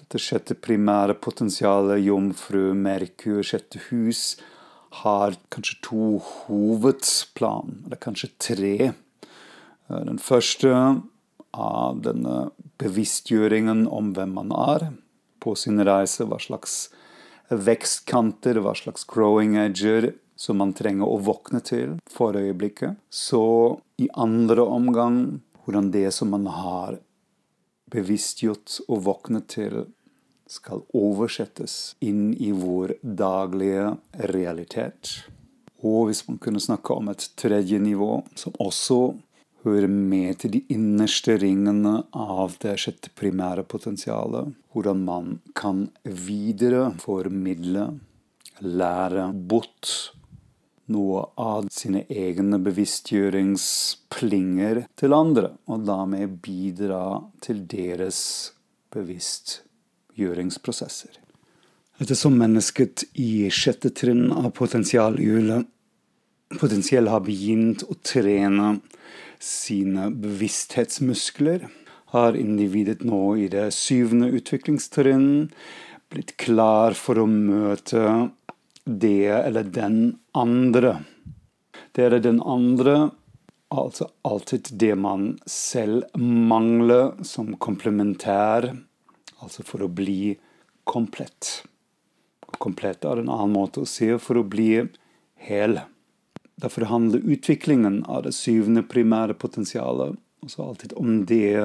dette 0.00 0.20
sjette 0.20 0.56
primære 0.56 1.16
potensialet, 1.20 2.02
jomfru, 2.04 2.72
Merkur, 2.76 3.42
sjette 3.46 3.80
hus, 3.90 4.38
har 5.02 5.36
kanskje 5.54 5.76
to 5.86 6.06
hovedplan, 6.24 7.84
eller 7.86 8.00
kanskje 8.02 8.32
tre. 8.42 8.74
Eh, 8.90 10.02
den 10.08 10.18
første 10.18 10.72
av 11.50 12.00
denne 12.04 12.50
bevisstgjøringen 12.80 13.86
om 13.90 14.12
hvem 14.16 14.34
man 14.38 14.54
er 14.54 14.90
på 15.42 15.54
sin 15.58 15.80
reise, 15.86 16.26
hva 16.26 16.40
slags 16.42 16.88
vekstkanter, 17.50 18.60
hva 18.62 18.74
slags 18.78 19.06
growing 19.10 19.56
edger 19.58 20.12
som 20.40 20.60
man 20.62 20.72
trenger 20.76 21.08
å 21.08 21.20
våkne 21.20 21.60
til 21.66 21.96
for 22.08 22.38
øyeblikket. 22.38 22.96
Så 23.10 23.42
i 24.00 24.08
andre 24.14 24.64
omgang 24.64 25.40
hvordan 25.64 25.90
det 25.92 26.08
som 26.16 26.30
man 26.32 26.46
har 26.50 26.98
bevisstgjort 27.92 28.80
og 28.88 29.04
våknet 29.08 29.48
til, 29.56 29.82
skal 30.50 30.82
oversettes 30.96 31.94
inn 32.02 32.32
i 32.34 32.50
vår 32.50 32.96
daglige 33.02 33.92
realitet. 34.32 35.12
Og 35.86 36.08
hvis 36.08 36.24
man 36.26 36.40
kunne 36.42 36.62
snakke 36.62 36.96
om 36.96 37.10
et 37.12 37.28
tredje 37.38 37.78
nivå, 37.78 38.16
som 38.34 38.56
også 38.58 39.00
hører 39.64 39.88
med 39.88 40.40
til 40.40 40.54
de 40.56 40.62
innerste 40.72 41.36
ringene 41.40 42.00
av 42.16 42.56
det 42.62 42.76
sjette 42.80 43.12
primære 43.16 43.64
potensialet. 43.68 44.54
Hvordan 44.72 45.02
man 45.04 45.34
kan 45.58 45.88
videreformidle, 46.04 47.90
lære 48.60 49.30
bort 49.48 50.12
noe 50.90 51.22
av 51.40 51.68
sine 51.72 52.04
egne 52.10 52.58
bevisstgjøringsplinger 52.62 54.84
til 55.00 55.12
andre, 55.16 55.50
og 55.70 55.86
dermed 55.88 56.28
bidra 56.44 57.22
til 57.44 57.58
deres 57.70 58.52
bevisstgjøringsprosesser. 58.94 61.14
Ettersom 62.00 62.34
mennesket 62.40 63.04
i 63.20 63.50
sjette 63.52 63.90
trinn 63.92 64.32
av 64.32 64.50
potensialhjulet 64.56 65.68
potensielt 66.58 67.12
har 67.12 67.22
begynt 67.22 67.84
å 67.86 67.94
trene 68.02 68.80
sine 69.40 70.08
bevissthetsmuskler, 70.10 71.68
har 72.10 72.34
individet 72.34 73.04
nå 73.06 73.36
i 73.38 73.46
det 73.52 73.68
syvende 73.76 74.32
utviklingstrinn 74.34 75.50
blitt 76.10 76.32
klar 76.42 76.96
for 76.98 77.20
å 77.22 77.26
møte 77.30 78.02
det 78.98 79.30
eller 79.30 79.64
den 79.64 80.18
andre. 80.32 80.98
Det 81.92 82.04
eller 82.04 82.22
den 82.22 82.42
andre, 82.42 83.10
altså 83.68 84.08
alltid 84.22 84.68
det 84.70 84.94
man 84.98 85.38
selv 85.46 86.04
mangler 86.18 87.12
som 87.26 87.54
komplementær, 87.56 88.70
altså 89.38 89.66
for 89.66 89.86
å 89.86 89.90
bli 89.90 90.36
komplett. 90.84 91.62
Komplett 92.58 93.06
er 93.06 93.22
en 93.22 93.30
annen 93.30 93.54
måte 93.54 93.84
å 93.84 93.88
si 93.88 94.10
for 94.18 94.40
å 94.40 94.46
bli 94.46 94.72
hel. 95.40 95.80
Derfor 96.60 96.90
handler 96.90 97.24
utviklingen 97.24 98.02
av 98.04 98.26
det 98.26 98.34
syvende 98.36 98.82
primære 98.86 99.38
potensialet 99.38 100.18
også 100.44 100.64
alltid 100.64 100.92
om 100.96 101.24
det 101.28 101.60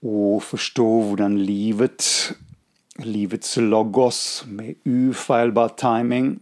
å 0.00 0.38
forstå 0.42 0.88
hvordan 1.08 1.36
livet 1.44 2.06
livets 3.04 3.56
logos 3.56 4.44
med 4.46 4.74
ufeilbar 4.84 5.74
timing 5.80 6.34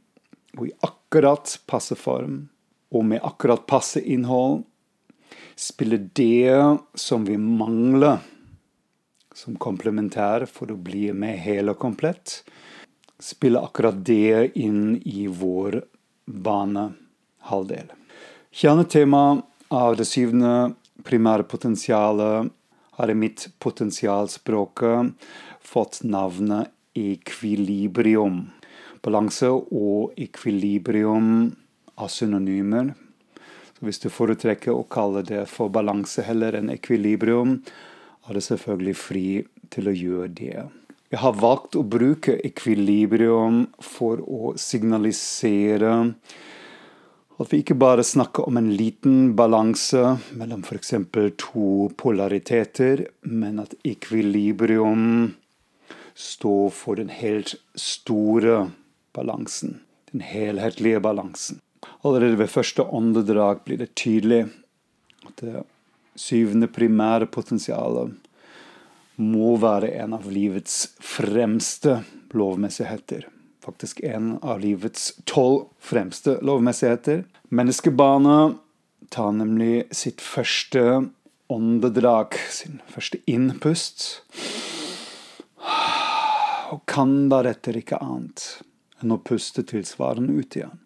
og 0.58 0.66
i 0.68 0.72
akkurat 0.86 1.58
passe 1.70 1.96
form 1.98 2.48
og 2.94 3.04
med 3.04 3.22
akkurat 3.22 3.66
passe 3.68 4.00
innhold, 4.00 4.62
spiller 5.56 6.08
det 6.16 6.78
som 6.98 7.26
vi 7.28 7.36
mangler 7.36 8.22
som 9.38 9.56
komplementær 9.60 10.46
for 10.50 10.72
å 10.72 10.78
bli 10.80 11.12
med 11.12 11.38
hel 11.38 11.70
og 11.70 11.78
komplett, 11.78 12.40
spiller 13.22 13.66
akkurat 13.66 13.98
det 14.06 14.56
inn 14.58 14.96
i 15.04 15.26
vår 15.30 15.82
banehalvdel. 16.26 17.92
Kjernetema 18.50 19.22
av 19.68 19.98
det 19.98 20.08
syvende 20.08 20.72
primære 21.06 21.46
potensialet 21.46 22.50
har 22.98 23.10
i 23.10 23.14
mitt 23.14 23.46
potensialspråket 23.62 25.12
fått 25.68 26.00
navnet 26.02 26.72
ekvilibrium. 26.98 28.46
Balanse 29.04 29.50
og 29.52 30.16
ekvilibrium 30.18 31.28
er 31.98 32.10
synonymer. 32.12 32.94
Så 33.76 33.86
hvis 33.86 34.02
du 34.02 34.08
foretrekker 34.10 34.74
å 34.74 34.86
kalle 34.90 35.22
det 35.26 35.44
for 35.50 35.70
balanse 35.70 36.24
heller 36.26 36.56
enn 36.58 36.72
ekvilibrium, 36.74 37.60
er 38.28 38.36
det 38.36 38.44
selvfølgelig 38.48 38.96
fri 38.98 39.28
til 39.72 39.90
å 39.90 39.94
gjøre 39.94 40.34
det. 40.40 40.66
Jeg 41.08 41.22
har 41.22 41.38
valgt 41.40 41.78
å 41.78 41.86
bruke 41.88 42.34
ekvilibrium 42.44 43.62
for 43.80 44.20
å 44.20 44.52
signalisere 44.60 45.94
at 47.38 47.52
vi 47.52 47.60
ikke 47.62 47.78
bare 47.78 48.02
snakker 48.04 48.48
om 48.50 48.58
en 48.58 48.72
liten 48.74 49.36
balanse 49.38 50.02
mellom 50.36 50.64
f.eks. 50.66 50.96
to 51.38 51.86
polariteter, 51.96 53.06
men 53.22 53.62
at 53.62 53.76
ekvilibrium 53.86 55.04
stå 56.18 56.70
for 56.70 56.96
den 56.98 57.08
helt 57.08 57.54
store 57.74 58.70
balansen. 59.14 59.80
Den 60.10 60.20
helhetlige 60.20 61.00
balansen. 61.00 61.60
Allerede 62.02 62.38
ved 62.38 62.50
første 62.50 62.82
åndedrag 62.82 63.62
blir 63.64 63.78
det 63.78 63.94
tydelig 63.94 64.48
at 65.28 65.42
det 65.42 65.62
syvende 66.18 66.66
primære 66.66 67.28
potensialet 67.30 68.16
må 69.18 69.54
være 69.62 69.92
en 70.02 70.16
av 70.18 70.26
livets 70.30 70.88
fremste 70.98 72.00
lovmessigheter. 72.34 73.28
Faktisk 73.62 74.00
en 74.06 74.36
av 74.42 74.62
livets 74.62 75.12
tolv 75.26 75.68
fremste 75.78 76.38
lovmessigheter. 76.42 77.24
Menneskebarnet 77.54 78.58
tar 79.14 79.34
nemlig 79.38 79.86
sitt 79.94 80.22
første 80.22 80.82
åndedrag, 81.48 82.34
sin 82.50 82.82
første 82.90 83.22
innpust 83.30 84.08
og 86.74 86.84
kan 86.90 87.28
deretter 87.32 87.78
ikke 87.80 88.00
annet 88.02 88.44
enn 88.98 89.14
å 89.14 89.22
puste 89.22 89.62
tilsvarende 89.66 90.34
ut 90.34 90.56
igjen. 90.58 90.78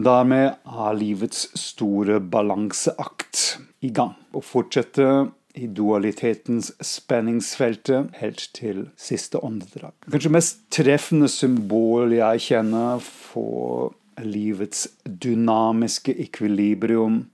Dermed 0.00 0.60
er 0.64 0.96
livets 0.96 1.48
store 1.58 2.20
balanseakt 2.22 3.58
i 3.82 3.90
gang, 3.96 4.14
og 4.36 4.44
fortsetter 4.46 5.30
i 5.58 5.66
dualitetens 5.66 6.70
spenningsfelte 6.84 8.04
helt 8.20 8.44
til 8.54 8.84
siste 9.00 9.40
åndedrag. 9.42 9.96
Kanskje 10.06 10.32
mest 10.32 10.60
treffende 10.72 11.30
symbol 11.32 12.14
jeg 12.14 12.44
kjenner 12.46 13.02
for 13.02 13.96
livets 14.20 14.86
dynamiske 15.04 16.14
ekvilibrium, 16.22 17.24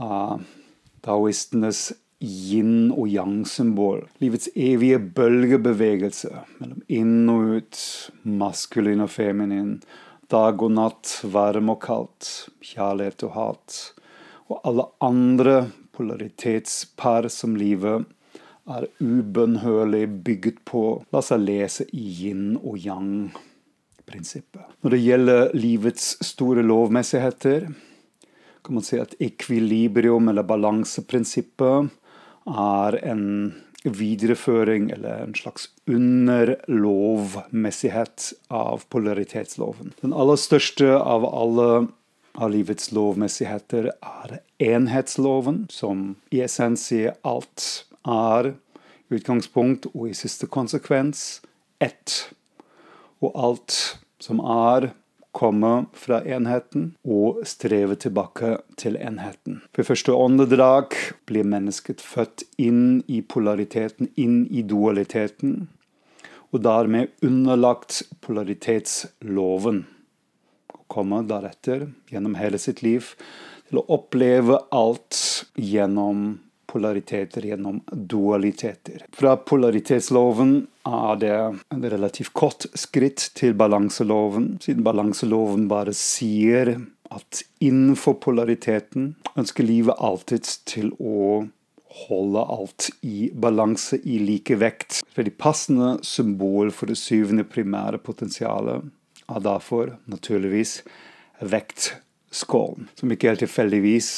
er 0.00 0.40
daoistenes 1.04 1.90
yin 2.20 2.90
og 2.92 3.08
yang-symbol. 3.08 4.04
Livets 4.20 4.50
evige 4.54 5.00
bølgebevegelse 5.16 6.30
mellom 6.60 6.82
inn 6.92 7.30
og 7.32 7.56
ut, 7.56 7.80
maskulin 8.22 9.04
og 9.04 9.10
feminin. 9.14 9.78
Dag 10.30 10.62
og 10.62 10.74
natt, 10.76 11.16
varm 11.32 11.72
og 11.72 11.80
kaldt, 11.82 12.28
kjærlighet 12.62 13.24
og 13.26 13.34
hat. 13.34 13.78
Og 14.50 14.60
alle 14.68 14.86
andre 15.02 15.56
polaritetspar 15.96 17.30
som 17.32 17.56
livet 17.58 18.06
er 18.70 18.86
ubønnhørlig 19.00 20.04
bygget 20.22 20.60
på. 20.68 21.02
La 21.14 21.22
seg 21.24 21.42
lese 21.42 21.88
i 21.90 22.04
yin 22.20 22.52
og 22.60 22.76
yang-prinsippet. 22.78 24.76
Når 24.84 24.94
det 24.94 25.00
gjelder 25.02 25.54
livets 25.56 26.12
store 26.26 26.62
lovmessigheter, 26.66 27.70
kan 28.60 28.76
man 28.76 28.84
si 28.84 29.00
at 29.00 29.16
ekvilibrium, 29.24 30.28
eller 30.28 30.44
balanseprinsippet, 30.46 31.88
er 32.48 33.04
en 33.04 33.52
videreføring 33.84 34.90
eller 34.92 35.22
en 35.24 35.34
slags 35.34 35.68
underlovmessighet 35.88 38.32
av 38.52 38.82
polaritetsloven. 38.92 39.92
Den 40.02 40.12
aller 40.12 40.36
største 40.40 40.98
av 40.98 41.24
alle 41.24 41.88
av 42.38 42.50
livets 42.52 42.92
lovmessigheter 42.94 43.90
er 43.96 44.38
enhetsloven, 44.62 45.66
som 45.72 46.14
i 46.30 46.40
essens 46.44 46.84
sier 46.90 47.16
alt 47.26 47.86
er 48.06 48.54
utgangspunkt 49.10 49.86
og 49.94 50.10
i 50.10 50.14
siste 50.14 50.46
konsekvens 50.46 51.40
ett. 51.82 52.30
Og 53.20 53.34
alt 53.34 53.98
som 54.22 54.40
er, 54.44 54.92
komme 55.36 55.86
fra 55.96 56.20
enheten 56.26 56.90
og 57.06 57.42
streve 57.48 57.96
tilbake 58.00 58.56
til 58.80 58.96
enheten. 58.98 59.60
Ved 59.76 59.86
første 59.88 60.14
åndedrag 60.14 60.96
blir 61.30 61.46
mennesket 61.46 62.02
født 62.02 62.44
inn 62.58 63.00
i 63.08 63.20
polariteten, 63.22 64.10
inn 64.16 64.42
i 64.50 64.64
dualiteten, 64.66 65.68
og 66.50 66.64
dermed 66.66 67.14
underlagt 67.22 68.02
polaritetsloven. 68.26 69.84
Og 70.74 70.84
kommer 70.90 71.26
deretter, 71.26 71.88
gjennom 72.10 72.34
hele 72.40 72.58
sitt 72.58 72.82
liv, 72.82 73.14
til 73.70 73.80
å 73.80 73.86
oppleve 74.00 74.58
alt 74.74 75.46
gjennom 75.54 76.40
polariteter 76.70 77.46
gjennom 77.50 77.80
dualiteter. 77.90 79.04
Fra 79.16 79.34
polaritetsloven 79.36 80.54
er 80.86 81.20
det 81.20 81.34
en 81.74 81.86
relativt 81.92 82.32
kort 82.38 82.66
skritt 82.78 83.30
til 83.38 83.56
balanseloven, 83.58 84.54
siden 84.62 84.86
balanseloven 84.86 85.66
bare 85.70 85.94
sier 85.96 86.76
at 87.10 87.42
innenfor 87.58 88.20
polariteten 88.22 89.14
ønsker 89.38 89.66
livet 89.66 89.98
alltid 89.98 90.46
til 90.70 90.92
å 91.02 91.42
holde 92.06 92.42
alt 92.54 92.88
i 93.02 93.30
balanse, 93.34 93.98
i 94.06 94.20
like 94.22 94.54
vekt. 94.60 95.02
Et 95.02 95.18
veldig 95.18 95.36
passende 95.40 95.90
symbol 96.06 96.70
for 96.74 96.90
det 96.90 96.98
syvende 97.00 97.46
primære 97.48 97.98
potensialet 97.98 98.86
er 99.30 99.42
derfor 99.42 99.96
naturligvis 100.10 100.80
vektskålen, 101.40 102.90
som 102.98 103.10
ikke 103.10 103.32
helt 103.32 103.42
tilfeldigvis 103.44 104.10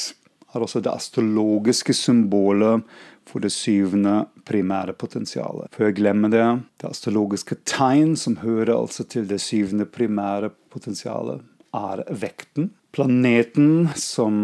er 0.53 0.65
også 0.65 0.83
det 0.85 0.93
astrologiske 0.93 1.95
symbolet 1.97 2.85
for 3.29 3.45
det 3.45 3.53
syvende 3.55 4.27
primære 4.49 4.95
potensialet. 4.99 5.71
Før 5.75 5.89
jeg 5.91 5.99
glemmer 6.01 6.33
det, 6.33 6.47
det 6.83 6.91
astrologiske 6.91 7.61
tegn 7.69 8.17
som 8.19 8.41
hører 8.43 8.75
altså 8.77 9.07
til 9.09 9.29
det 9.31 9.41
syvende 9.43 9.87
primære 9.87 10.53
potensialet, 10.73 11.43
er 11.73 12.05
vekten. 12.11 12.73
Planeten 12.93 13.89
som 13.97 14.37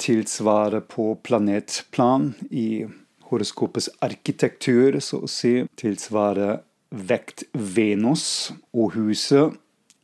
tilsvarer 0.00 0.84
på 0.86 1.14
planetplan 1.26 2.32
i 2.50 2.84
horoskopets 3.30 3.90
arkitektur, 4.02 4.98
så 5.02 5.24
å 5.24 5.30
si, 5.30 5.64
tilsvarer 5.78 6.60
vekt 6.90 7.44
Venus 7.54 8.52
og 8.74 8.96
huset 8.96 9.58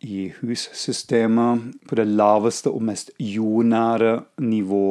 i 0.07 0.29
hussystemet 0.41 1.87
på 1.89 1.99
det 1.99 2.07
laveste 2.11 2.71
og 2.71 2.85
mest 2.87 3.11
jordnære 3.19 4.19
nivå 4.45 4.89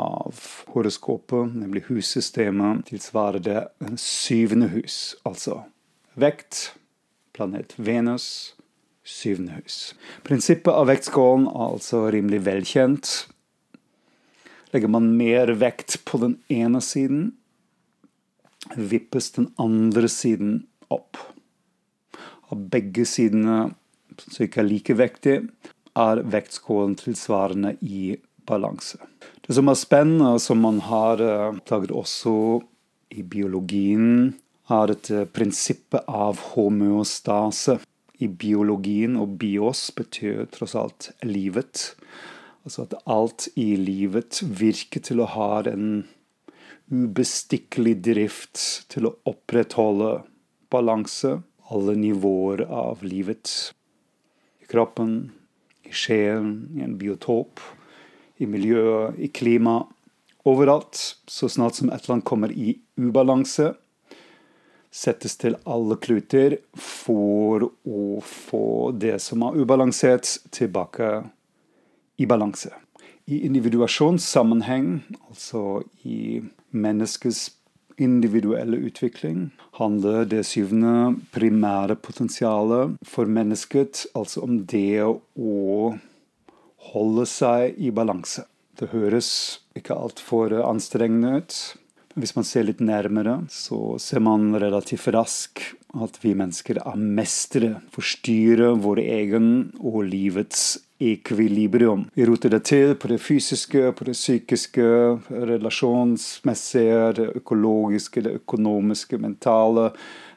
av 0.00 0.38
horoskopet, 0.72 1.52
nemlig 1.54 1.84
hussystemet, 1.90 2.86
tilsvarer 2.88 3.42
det 3.44 3.60
syvende 4.00 4.70
hus. 4.72 5.16
Altså 5.28 5.62
vekt, 6.20 6.72
planet 7.36 7.74
Venus, 7.76 8.54
syvende 9.04 9.58
hus. 9.60 9.94
Prinsippet 10.26 10.72
av 10.72 10.88
vektskålen 10.90 11.48
er 11.50 11.66
altså 11.66 12.06
rimelig 12.14 12.42
velkjent. 12.46 13.12
Legger 14.72 14.92
man 14.92 15.10
mer 15.18 15.52
vekt 15.58 15.98
på 16.06 16.20
den 16.22 16.38
ene 16.52 16.80
siden, 16.84 17.32
vippes 18.76 19.32
den 19.34 19.50
andre 19.58 20.08
siden 20.08 20.60
opp. 20.92 21.18
Av 22.50 22.60
begge 22.70 23.06
sidene 23.08 23.72
ca. 24.20 24.62
like 24.62 24.94
vektig, 24.94 25.40
er 25.98 26.22
vektskålen 26.22 26.94
tilsvarende 26.98 27.74
i 27.82 28.16
balanse. 28.46 28.98
Det 29.50 29.56
som 29.56 29.66
er 29.66 29.74
spennende, 29.74 30.38
som 30.38 30.60
man 30.62 30.76
har 30.86 31.18
oppdaget 31.18 31.90
også 31.90 32.32
i 33.10 33.24
biologien, 33.26 34.36
er 34.70 34.92
et 34.94 35.08
prinsippet 35.34 36.06
av 36.06 36.38
homeostase 36.52 37.80
i 38.22 38.28
biologien, 38.30 39.16
og 39.18 39.32
bios 39.40 39.88
betyr 39.96 40.44
tross 40.54 40.76
alt 40.78 41.08
livet. 41.26 41.96
Altså 42.62 42.84
at 42.86 42.94
alt 43.10 43.48
i 43.58 43.72
livet 43.74 44.38
virker 44.46 45.02
til 45.10 45.24
å 45.24 45.26
ha 45.34 45.48
en 45.72 46.04
ubestikkelig 46.94 47.96
drift 48.06 48.62
til 48.94 49.10
å 49.10 49.14
opprettholde 49.34 50.12
balanse. 50.70 51.40
Alle 51.74 51.98
nivåer 51.98 52.68
av 52.70 53.02
livet. 53.02 53.50
I 54.62 54.70
kroppen, 54.70 55.32
i 55.82 55.90
sjelen, 55.90 56.68
i 56.78 56.86
en 56.86 56.94
biotop, 57.02 57.58
i 58.40 58.48
miljøet, 58.48 59.18
i 59.20 59.28
klimaet. 59.28 59.88
Overalt. 60.48 60.96
Så 61.28 61.50
snart 61.52 61.76
som 61.76 61.90
et 61.92 62.06
annet 62.08 62.24
kommer 62.24 62.52
i 62.52 62.78
ubalanse, 62.96 63.74
settes 64.90 65.36
til 65.38 65.58
alle 65.68 65.98
kluter 66.00 66.56
for 66.74 67.68
å 67.68 68.22
få 68.24 68.90
det 68.96 69.18
som 69.22 69.44
er 69.46 69.60
ubalansert, 69.60 70.26
tilbake 70.50 71.10
i 72.16 72.26
balanse. 72.26 72.72
I 73.30 73.44
individuasjonssammenheng, 73.46 75.02
altså 75.28 75.82
i 76.08 76.40
menneskets 76.72 77.50
individuelle 78.00 78.80
utvikling, 78.88 79.50
handler 79.78 80.24
det 80.28 80.46
syvende 80.48 81.20
primære 81.34 81.96
potensialet 82.00 82.96
for 83.06 83.30
mennesket 83.30 84.06
altså 84.16 84.42
om 84.46 84.62
det 84.68 85.04
å 85.04 85.94
holde 86.92 87.26
seg 87.28 87.76
i 87.78 87.92
balanse. 87.94 88.46
Det 88.80 88.90
høres 88.94 89.30
ikke 89.76 89.96
altfor 89.96 90.54
anstrengende 90.64 91.40
ut. 91.40 91.58
Hvis 92.18 92.32
man 92.34 92.46
ser 92.46 92.64
litt 92.66 92.80
nærmere, 92.82 93.42
så 93.52 93.98
ser 94.02 94.22
man 94.24 94.50
relativt 94.58 95.12
raskt 95.14 95.76
at 95.94 96.16
vi 96.22 96.32
mennesker 96.38 96.80
er 96.82 96.96
mestere. 96.98 97.76
Forstyrrer 97.94 98.78
vår 98.82 99.02
egen 99.02 99.50
og 99.78 100.02
livets 100.10 100.78
ekvilibrium. 101.00 102.08
Vi 102.14 102.26
roter 102.28 102.52
det 102.52 102.62
til 102.68 102.94
på 102.98 103.10
det 103.12 103.20
fysiske, 103.22 103.92
på 103.96 104.06
det 104.08 104.16
psykiske, 104.18 104.88
relasjonsmessige, 105.30 107.04
det 107.20 107.28
økologiske, 107.40 108.24
det 108.26 108.34
økonomiske, 108.42 109.20
mentale, 109.22 109.90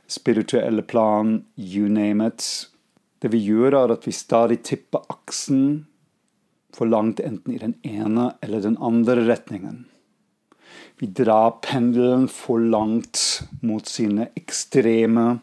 spirituelle 0.08 0.86
plan, 0.86 1.42
you 1.58 1.90
name 1.90 2.28
it. 2.28 2.68
Det 3.20 3.32
vi 3.34 3.42
gjør, 3.48 3.80
er 3.82 3.96
at 3.96 4.08
vi 4.08 4.14
stadig 4.16 4.62
tipper 4.68 5.04
aksen 5.10 5.86
for 6.74 6.90
langt 6.90 7.20
enten 7.20 7.54
i 7.54 7.62
den 7.62 7.74
ene 7.82 8.34
eller 8.42 8.62
den 8.62 8.78
andre 8.78 9.16
retningen. 9.28 9.86
Vi 11.00 11.08
drar 11.08 11.52
pendelen 11.52 12.28
for 12.28 12.60
langt 12.60 13.44
mot 13.62 13.88
sine 13.88 14.30
ekstreme 14.36 15.40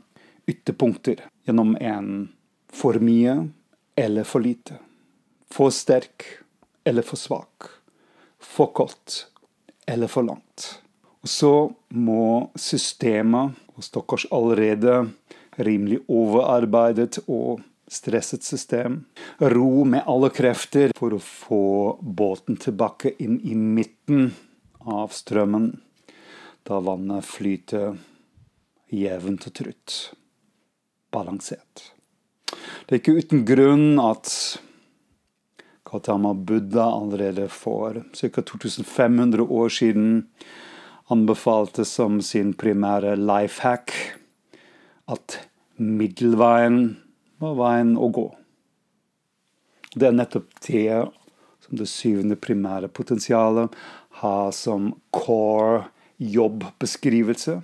ytterpunkter 0.47 1.23
gjennom 1.47 1.77
en 1.81 2.29
for 2.73 2.99
mye 3.03 3.49
eller 3.97 4.25
for 4.25 4.41
lite. 4.41 4.79
For 5.51 5.71
sterk 5.75 6.25
eller 6.85 7.03
for 7.03 7.19
svak. 7.21 7.71
For 8.39 8.73
kort 8.75 9.27
eller 9.87 10.11
for 10.11 10.27
langt. 10.27 10.81
Og 11.21 11.29
så 11.29 11.55
må 11.93 12.51
systemet, 12.57 13.59
og 13.77 13.85
stakkars 13.85 14.27
allerede 14.33 15.11
rimelig 15.61 16.01
overarbeidet 16.09 17.19
og 17.27 17.61
stresset 17.91 18.47
system, 18.47 19.05
ro 19.39 19.85
med 19.85 20.07
alle 20.07 20.31
krefter 20.31 20.95
for 20.97 21.17
å 21.17 21.21
få 21.23 21.65
båten 22.01 22.59
tilbake 22.61 23.17
inn 23.19 23.41
i 23.43 23.57
midten 23.59 24.31
av 24.87 25.11
strømmen 25.15 25.73
da 26.69 26.79
vannet 26.85 27.27
flyter 27.27 27.97
jevnt 28.95 29.47
og 29.49 29.57
trutt, 29.59 29.97
balansert. 31.11 31.91
Det 32.87 32.95
er 32.97 33.01
ikke 33.01 33.19
uten 33.19 33.45
grunn 33.47 34.01
at 34.03 34.31
Gautama 35.91 36.35
Buddha 36.35 36.87
allerede 36.95 37.49
for 37.51 38.03
ca. 38.15 38.43
2500 38.43 39.43
år 39.43 39.69
siden 39.75 40.11
anbefalte 41.11 41.85
som 41.85 42.21
sin 42.23 42.53
primære 42.55 43.17
life 43.19 43.63
hack 43.67 43.95
at 45.11 45.41
middelveien 45.77 47.01
var 47.41 47.57
veien 47.59 47.97
å 47.97 48.11
gå. 48.13 48.27
Det 49.97 50.07
er 50.07 50.15
nettopp 50.15 50.53
det 50.67 51.01
som 51.65 51.79
det 51.81 51.89
syvende 51.91 52.37
primære 52.39 52.91
potensialet 52.93 53.75
har 54.21 54.53
som 54.55 54.93
core 55.15 55.89
jobbeskrivelse. 56.21 57.57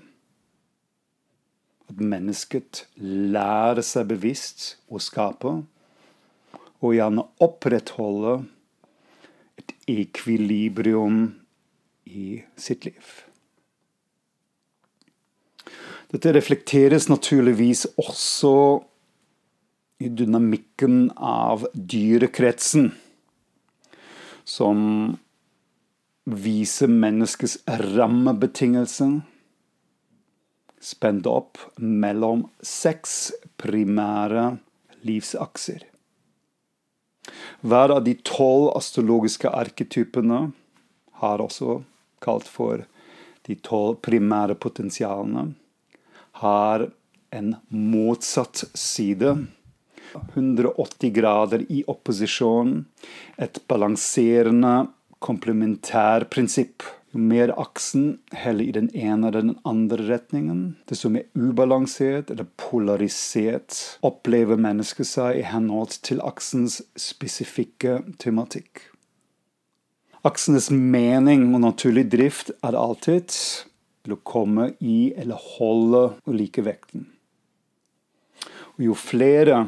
At 1.86 2.02
mennesket 2.02 2.86
lærer 2.98 3.84
seg 3.86 4.08
bevisst 4.10 4.74
å 4.90 4.98
skape, 5.02 5.60
og 6.84 6.92
gjerne 6.92 7.24
opprettholde 7.42 8.40
et 9.60 9.72
ekvilibrium 9.90 11.30
i 12.06 12.42
sitt 12.60 12.84
liv. 12.88 13.14
Dette 16.12 16.34
reflekteres 16.36 17.08
naturligvis 17.10 17.86
også 17.98 18.52
i 19.98 20.08
dynamikken 20.08 21.10
av 21.16 21.66
dyrekretsen, 21.72 22.90
som 24.44 25.16
viser 26.26 26.90
menneskets 26.90 27.58
rammebetingelser 27.66 29.20
spent 30.82 31.26
opp 31.26 31.58
mellom 31.76 32.44
seks 32.62 33.32
primære 33.58 34.56
livsakser. 35.06 35.80
Hver 37.66 37.94
av 37.96 38.04
de 38.06 38.14
tolv 38.26 38.70
astrologiske 38.76 39.50
arketypene 39.50 40.44
har 41.22 41.42
også 41.42 41.80
kalt 42.22 42.46
for 42.50 42.84
de 43.46 43.56
tolv 43.62 44.00
primære 44.04 44.58
potensialene, 44.58 45.54
har 46.42 46.88
en 47.34 47.54
motsatt 47.70 48.66
side. 48.76 49.32
180 50.34 51.12
grader 51.16 51.64
i 51.72 51.82
opposisjon, 51.90 52.84
et 53.38 53.60
balanserende 53.68 54.88
komplementærprinsipp. 55.24 56.84
Jo 57.14 57.22
mer 57.22 57.52
aksen 57.56 58.18
heller 58.36 58.66
i 58.66 58.74
den 58.74 58.90
ene 58.92 59.28
eller 59.28 59.46
den 59.46 59.58
andre 59.64 60.04
retningen, 60.08 60.76
desto 60.90 61.08
mer 61.12 61.24
ubalansert 61.38 62.32
eller 62.34 62.48
polarisert 62.60 63.78
opplever 64.04 64.60
mennesket 64.60 65.08
seg 65.08 65.40
i 65.40 65.46
henhold 65.46 65.96
til 66.04 66.20
aksens 66.20 66.82
spesifikke 67.00 68.02
tematikk. 68.20 68.90
Aksenes 70.26 70.68
mening 70.74 71.52
og 71.54 71.62
naturlig 71.62 72.08
drift 72.10 72.50
er 72.66 72.76
alltid 72.76 73.30
til 74.06 74.16
å 74.16 74.22
komme 74.26 74.72
i 74.82 75.12
eller 75.16 75.38
holde 75.56 76.08
ulike 76.26 76.64
vekten. 76.66 77.06
Og 78.76 78.88
jo 78.88 78.96
flere 78.98 79.60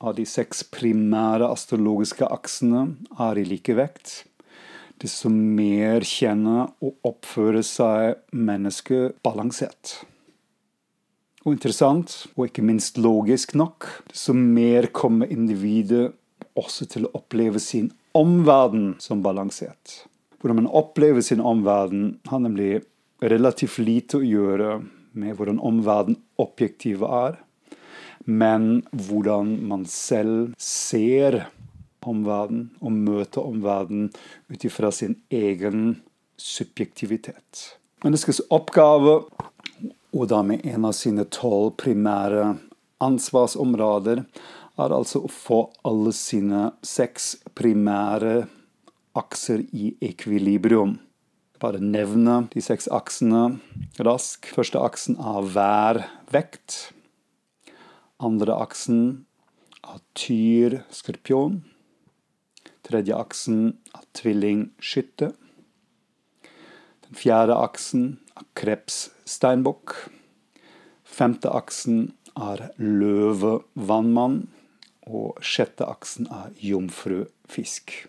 av 0.00 0.16
de 0.16 0.24
seks 0.28 0.62
primære 0.72 1.48
astrologiske 1.52 2.26
aksene 2.32 2.86
er 3.20 3.40
i 3.40 3.46
like 3.48 3.76
vekt, 3.76 4.12
desto 5.00 5.30
mer 5.32 6.04
kjenner 6.04 6.72
og 6.84 6.96
oppfører 7.08 7.64
seg 7.64 8.20
mennesket 8.36 9.18
balansert. 9.24 10.00
Og 11.44 11.54
interessant, 11.54 12.12
og 12.36 12.48
ikke 12.48 12.64
minst 12.64 12.98
logisk 13.00 13.54
nok, 13.56 13.88
desto 14.10 14.34
mer 14.36 14.90
kommer 14.92 15.30
individet 15.32 16.10
også 16.58 16.88
til 16.90 17.06
å 17.06 17.14
oppleve 17.16 17.60
sin 17.62 17.88
omverden 18.16 18.94
som 19.00 19.22
balansert. 19.24 20.02
Hvordan 20.40 20.62
man 20.62 20.72
opplever 20.72 21.24
sin 21.24 21.40
omverden, 21.40 22.18
har 22.28 22.42
nemlig 22.44 22.82
relativt 23.24 23.78
lite 23.80 24.20
å 24.20 24.24
gjøre 24.24 24.80
med 25.12 25.36
hvordan 25.36 25.60
omverden 25.64 26.18
objektive 26.40 27.08
er, 27.08 27.40
men 28.24 28.82
hvordan 28.92 29.56
man 29.70 29.86
selv 29.88 30.54
ser 30.60 31.44
omverdenen 32.06 32.70
og 32.80 32.94
møter 32.96 33.44
omverdenen 33.44 34.08
ut 34.48 34.64
ifra 34.64 34.90
sin 34.94 35.18
egen 35.30 36.00
subjektivitet. 36.40 37.76
Menneskets 38.04 38.40
oppgave, 38.48 39.20
og 40.16 40.24
da 40.32 40.40
med 40.42 40.64
en 40.66 40.86
av 40.88 40.96
sine 40.96 41.26
tolv 41.28 41.74
primære 41.82 42.54
ansvarsområder, 43.04 44.24
er 44.80 44.94
altså 44.96 45.24
å 45.24 45.32
få 45.32 45.60
alle 45.84 46.12
sine 46.16 46.70
seks 46.86 47.34
primære 47.58 48.46
akser 49.18 49.66
i 49.76 49.92
ekvilibrium. 50.04 50.96
Bare 51.60 51.82
nevne 51.84 52.46
de 52.54 52.62
seks 52.64 52.88
aksene 52.88 53.58
raskt. 54.00 54.48
Første 54.56 54.80
aksen 54.80 55.18
er 55.20 55.50
hver 55.52 56.02
vekt. 56.32 56.94
Andre 58.20 58.52
aksen 58.60 59.24
av 59.80 60.02
tyr, 60.12 60.82
skorpion. 60.92 61.62
Tredje 62.84 63.16
aksen 63.16 63.78
av 63.96 64.04
tvilling, 64.12 64.66
skytte. 64.76 65.30
Den 67.06 67.16
fjerde 67.16 67.56
aksen 67.56 68.04
av 68.36 68.44
kreps, 68.52 69.06
steinbukk. 69.24 69.96
Femte 71.00 71.48
aksen 71.48 72.10
er 72.36 72.68
løve, 72.76 73.62
vannmann. 73.72 74.42
Og 75.08 75.40
sjette 75.40 75.88
aksen 75.88 76.28
er 76.28 76.52
jomfru, 76.60 77.24
fisk. 77.48 78.02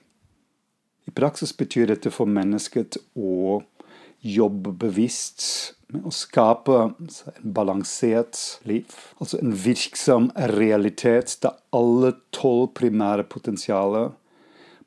I 1.07 1.15
praksis 1.15 1.55
betyr 1.55 1.87
dette 1.87 2.11
for 2.11 2.27
mennesket 2.27 2.99
å 3.15 3.61
jobbe 4.21 4.75
bevisst 4.75 5.47
med 5.91 6.07
å 6.07 6.13
skape 6.15 6.77
en 6.87 7.53
balansert 7.55 8.39
liv. 8.67 8.91
Altså 9.19 9.39
en 9.41 9.53
virksom 9.55 10.29
realitet 10.55 11.37
der 11.43 11.57
alle 11.75 12.13
tolv 12.35 12.71
primære 12.79 13.27
potensialer 13.29 14.11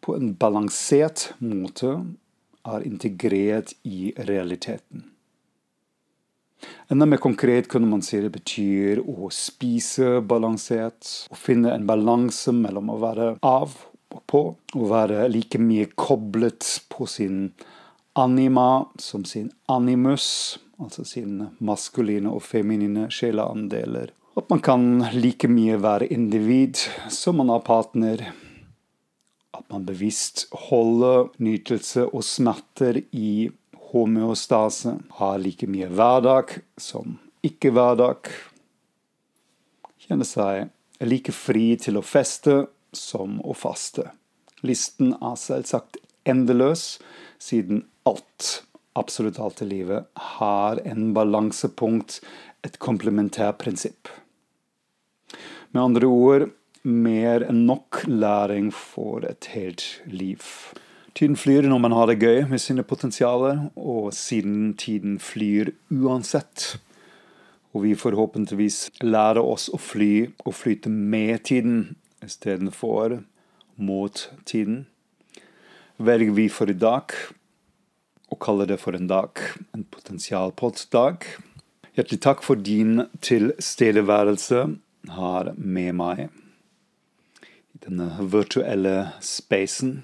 på 0.04 0.16
en 0.18 0.34
balansert 0.36 1.30
måte 1.40 1.96
er 2.64 2.86
integrert 2.88 3.74
i 3.84 4.12
realiteten. 4.28 5.10
Enda 6.88 7.06
mer 7.08 7.20
konkret 7.20 7.68
kunne 7.68 7.88
man 7.88 8.02
si 8.04 8.20
det 8.20 8.32
betyr 8.32 9.02
å 9.04 9.28
spise 9.32 10.20
balansert. 10.24 11.08
Å 11.32 11.36
finne 11.36 11.72
en 11.74 11.86
balanse 11.88 12.52
mellom 12.56 12.92
å 12.92 13.00
være 13.02 13.30
av 13.44 13.74
og 14.14 14.22
på. 14.30 14.42
Å 14.54 14.90
være 14.90 15.26
like 15.32 15.60
mye 15.60 15.88
koblet 15.96 16.68
på 16.92 17.08
sin 17.10 17.48
anima 18.20 18.86
som 19.00 19.24
sin 19.28 19.50
animus. 19.68 20.58
Altså 20.82 21.04
sine 21.06 21.52
maskuline 21.62 22.32
og 22.34 22.42
feminine 22.42 23.06
sjeleandeler. 23.12 24.10
At 24.34 24.48
man 24.50 24.62
kan 24.64 24.86
like 25.14 25.46
mye 25.46 25.76
være 25.78 26.08
individ 26.10 26.80
som 27.12 27.38
man 27.38 27.52
har 27.52 27.62
partner. 27.66 28.24
At 29.54 29.68
man 29.70 29.86
bevisst 29.86 30.48
holder 30.68 31.30
nytelse 31.38 32.08
og 32.08 32.24
smerter 32.26 32.98
i 33.14 33.50
homeostase 33.94 34.96
har 35.20 35.38
like 35.38 35.68
mye 35.70 35.86
hverdag 35.86 36.56
som 36.80 37.20
ikke-hverdag. 37.46 38.32
Kjenner 40.04 40.26
seg 40.26 41.06
like 41.06 41.32
fri 41.34 41.74
til 41.78 42.00
å 42.00 42.04
feste 42.06 42.64
som 42.94 43.38
å 43.46 43.54
faste. 43.54 44.08
Listen 44.66 45.14
er 45.20 45.38
selvsagt 45.38 46.00
endeløs, 46.26 46.98
siden 47.38 47.84
alt, 48.08 48.64
absolutt 48.98 49.38
alt 49.42 49.62
i 49.62 49.68
livet, 49.68 50.06
har 50.14 50.80
en 50.86 51.12
balansepunkt, 51.16 52.20
et 52.64 52.78
komplementærprinsipp. 52.80 54.08
Med 55.74 55.82
andre 55.82 56.08
ord 56.08 56.46
mer 56.84 57.44
enn 57.48 57.64
nok 57.68 58.04
læring 58.08 58.70
for 58.72 59.24
et 59.28 59.50
helt 59.52 59.84
liv. 60.06 60.40
Tiden 61.14 61.36
flyr 61.38 61.68
når 61.68 61.78
man 61.78 61.94
har 61.94 62.08
det 62.10 62.20
gøy 62.22 62.42
med 62.50 62.58
sine 62.58 62.82
potensialer, 62.82 63.68
og 63.76 64.12
siden 64.14 64.74
tiden 64.78 65.18
flyr 65.22 65.70
uansett. 65.90 66.76
Og 67.74 67.84
vi 67.84 67.94
forhåpentligvis 67.98 69.02
lærer 69.02 69.42
oss 69.42 69.68
å 69.70 69.78
fly 69.78 70.28
og 70.44 70.54
flyte 70.54 70.90
med 70.90 71.44
tiden 71.50 71.96
istedenfor 72.24 73.20
mot 73.76 74.28
tiden. 74.46 74.84
Velger 75.98 76.34
vi 76.34 76.48
for 76.50 76.70
i 76.70 76.78
dag 76.78 77.14
å 78.32 78.38
kaller 78.40 78.66
det 78.70 78.78
for 78.82 78.92
en 78.96 79.08
dag, 79.10 79.30
en 79.74 79.84
potensialpott-dag. 79.84 81.26
Hjertelig 81.94 82.20
takk 82.24 82.42
for 82.42 82.56
din 82.58 83.04
tilstedeværelse 83.22 84.64
her 85.14 85.52
med 85.56 85.94
meg 86.00 86.18
i 86.24 86.28
denne 87.84 88.08
virtuelle 88.32 89.12
spacen. 89.22 90.02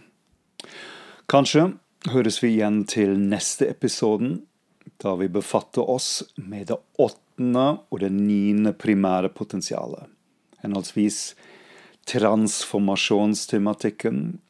Kanskje 1.30 1.62
høres 2.10 2.42
vi 2.42 2.48
igjen 2.54 2.84
til 2.88 3.18
neste 3.18 3.68
episoden, 3.70 4.42
da 5.00 5.14
vi 5.16 5.28
befatter 5.32 5.82
oss 5.88 6.22
med 6.36 6.66
det 6.68 6.76
åttende 7.00 7.80
og 7.88 8.00
det 8.02 8.12
niende 8.12 8.72
primære 8.76 9.28
potensialet. 9.32 10.04
Henholdsvis 10.60 11.34
transformasjonstematikken 12.10 14.40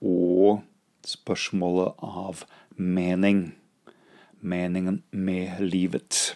og 0.00 0.60
spørsmålet 1.06 2.00
av 2.04 2.44
mening. 2.76 3.52
Meningen 4.40 5.02
med 5.10 5.60
livet. 5.60 6.34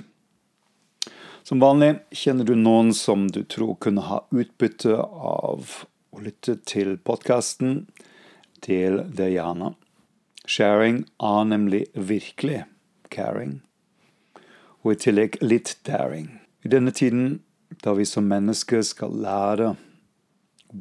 Som 1.42 1.61
vanlig 1.61 1.98
kjenner 2.12 2.44
du 2.44 2.55
noen 2.57 2.94
som 2.96 3.27
du 3.29 3.42
tror 3.44 3.77
kunne 3.81 4.05
ha 4.09 4.22
utbytte 4.33 4.96
av 5.00 5.72
å 6.14 6.20
lytte 6.24 6.57
til 6.64 6.96
podkasten. 6.96 7.85
Del 8.64 9.03
det 9.12 9.33
gjerne. 9.35 9.74
Sharing 10.44 11.05
er 11.24 11.44
nemlig 11.48 11.87
virkelig 11.96 12.64
caring, 13.14 13.62
og 14.85 14.92
i 14.92 15.00
tillegg 15.00 15.38
litt 15.40 15.79
daring. 15.88 16.29
I 16.64 16.72
denne 16.72 16.92
tiden 16.92 17.38
da 17.85 17.94
vi 17.96 18.05
som 18.09 18.29
mennesker 18.29 18.83
skal 18.85 19.14
lære 19.24 19.74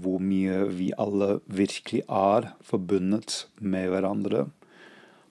hvor 0.01 0.21
mye 0.23 0.63
vi 0.73 0.89
alle 0.97 1.37
virkelig 1.45 2.03
er 2.09 2.49
forbundet 2.65 3.43
med 3.61 3.91
hverandre 3.93 4.47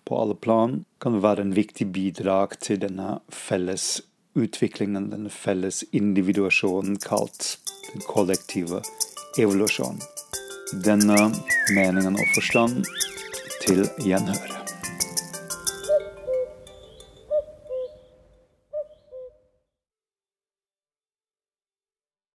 på 0.07 0.19
alle 0.19 0.35
plan, 0.35 0.85
kan 1.03 1.21
være 1.23 1.47
en 1.47 1.55
viktig 1.57 1.89
bidrag 1.95 2.59
til 2.63 2.81
denne 2.83 3.19
felles 3.31 4.01
utviklingen, 4.39 5.11
denne 5.13 5.31
felles 5.31 5.83
individuasjonen 5.93 6.99
kalt 7.03 7.57
den 7.91 8.07
kollektive 8.09 8.83
evolusjonen. 9.39 10.01
Denne 10.87 11.29
meningen 11.75 12.17
og 12.17 12.35
forstand 12.35 12.83
til 13.67 13.87
gjenhør. 14.01 14.62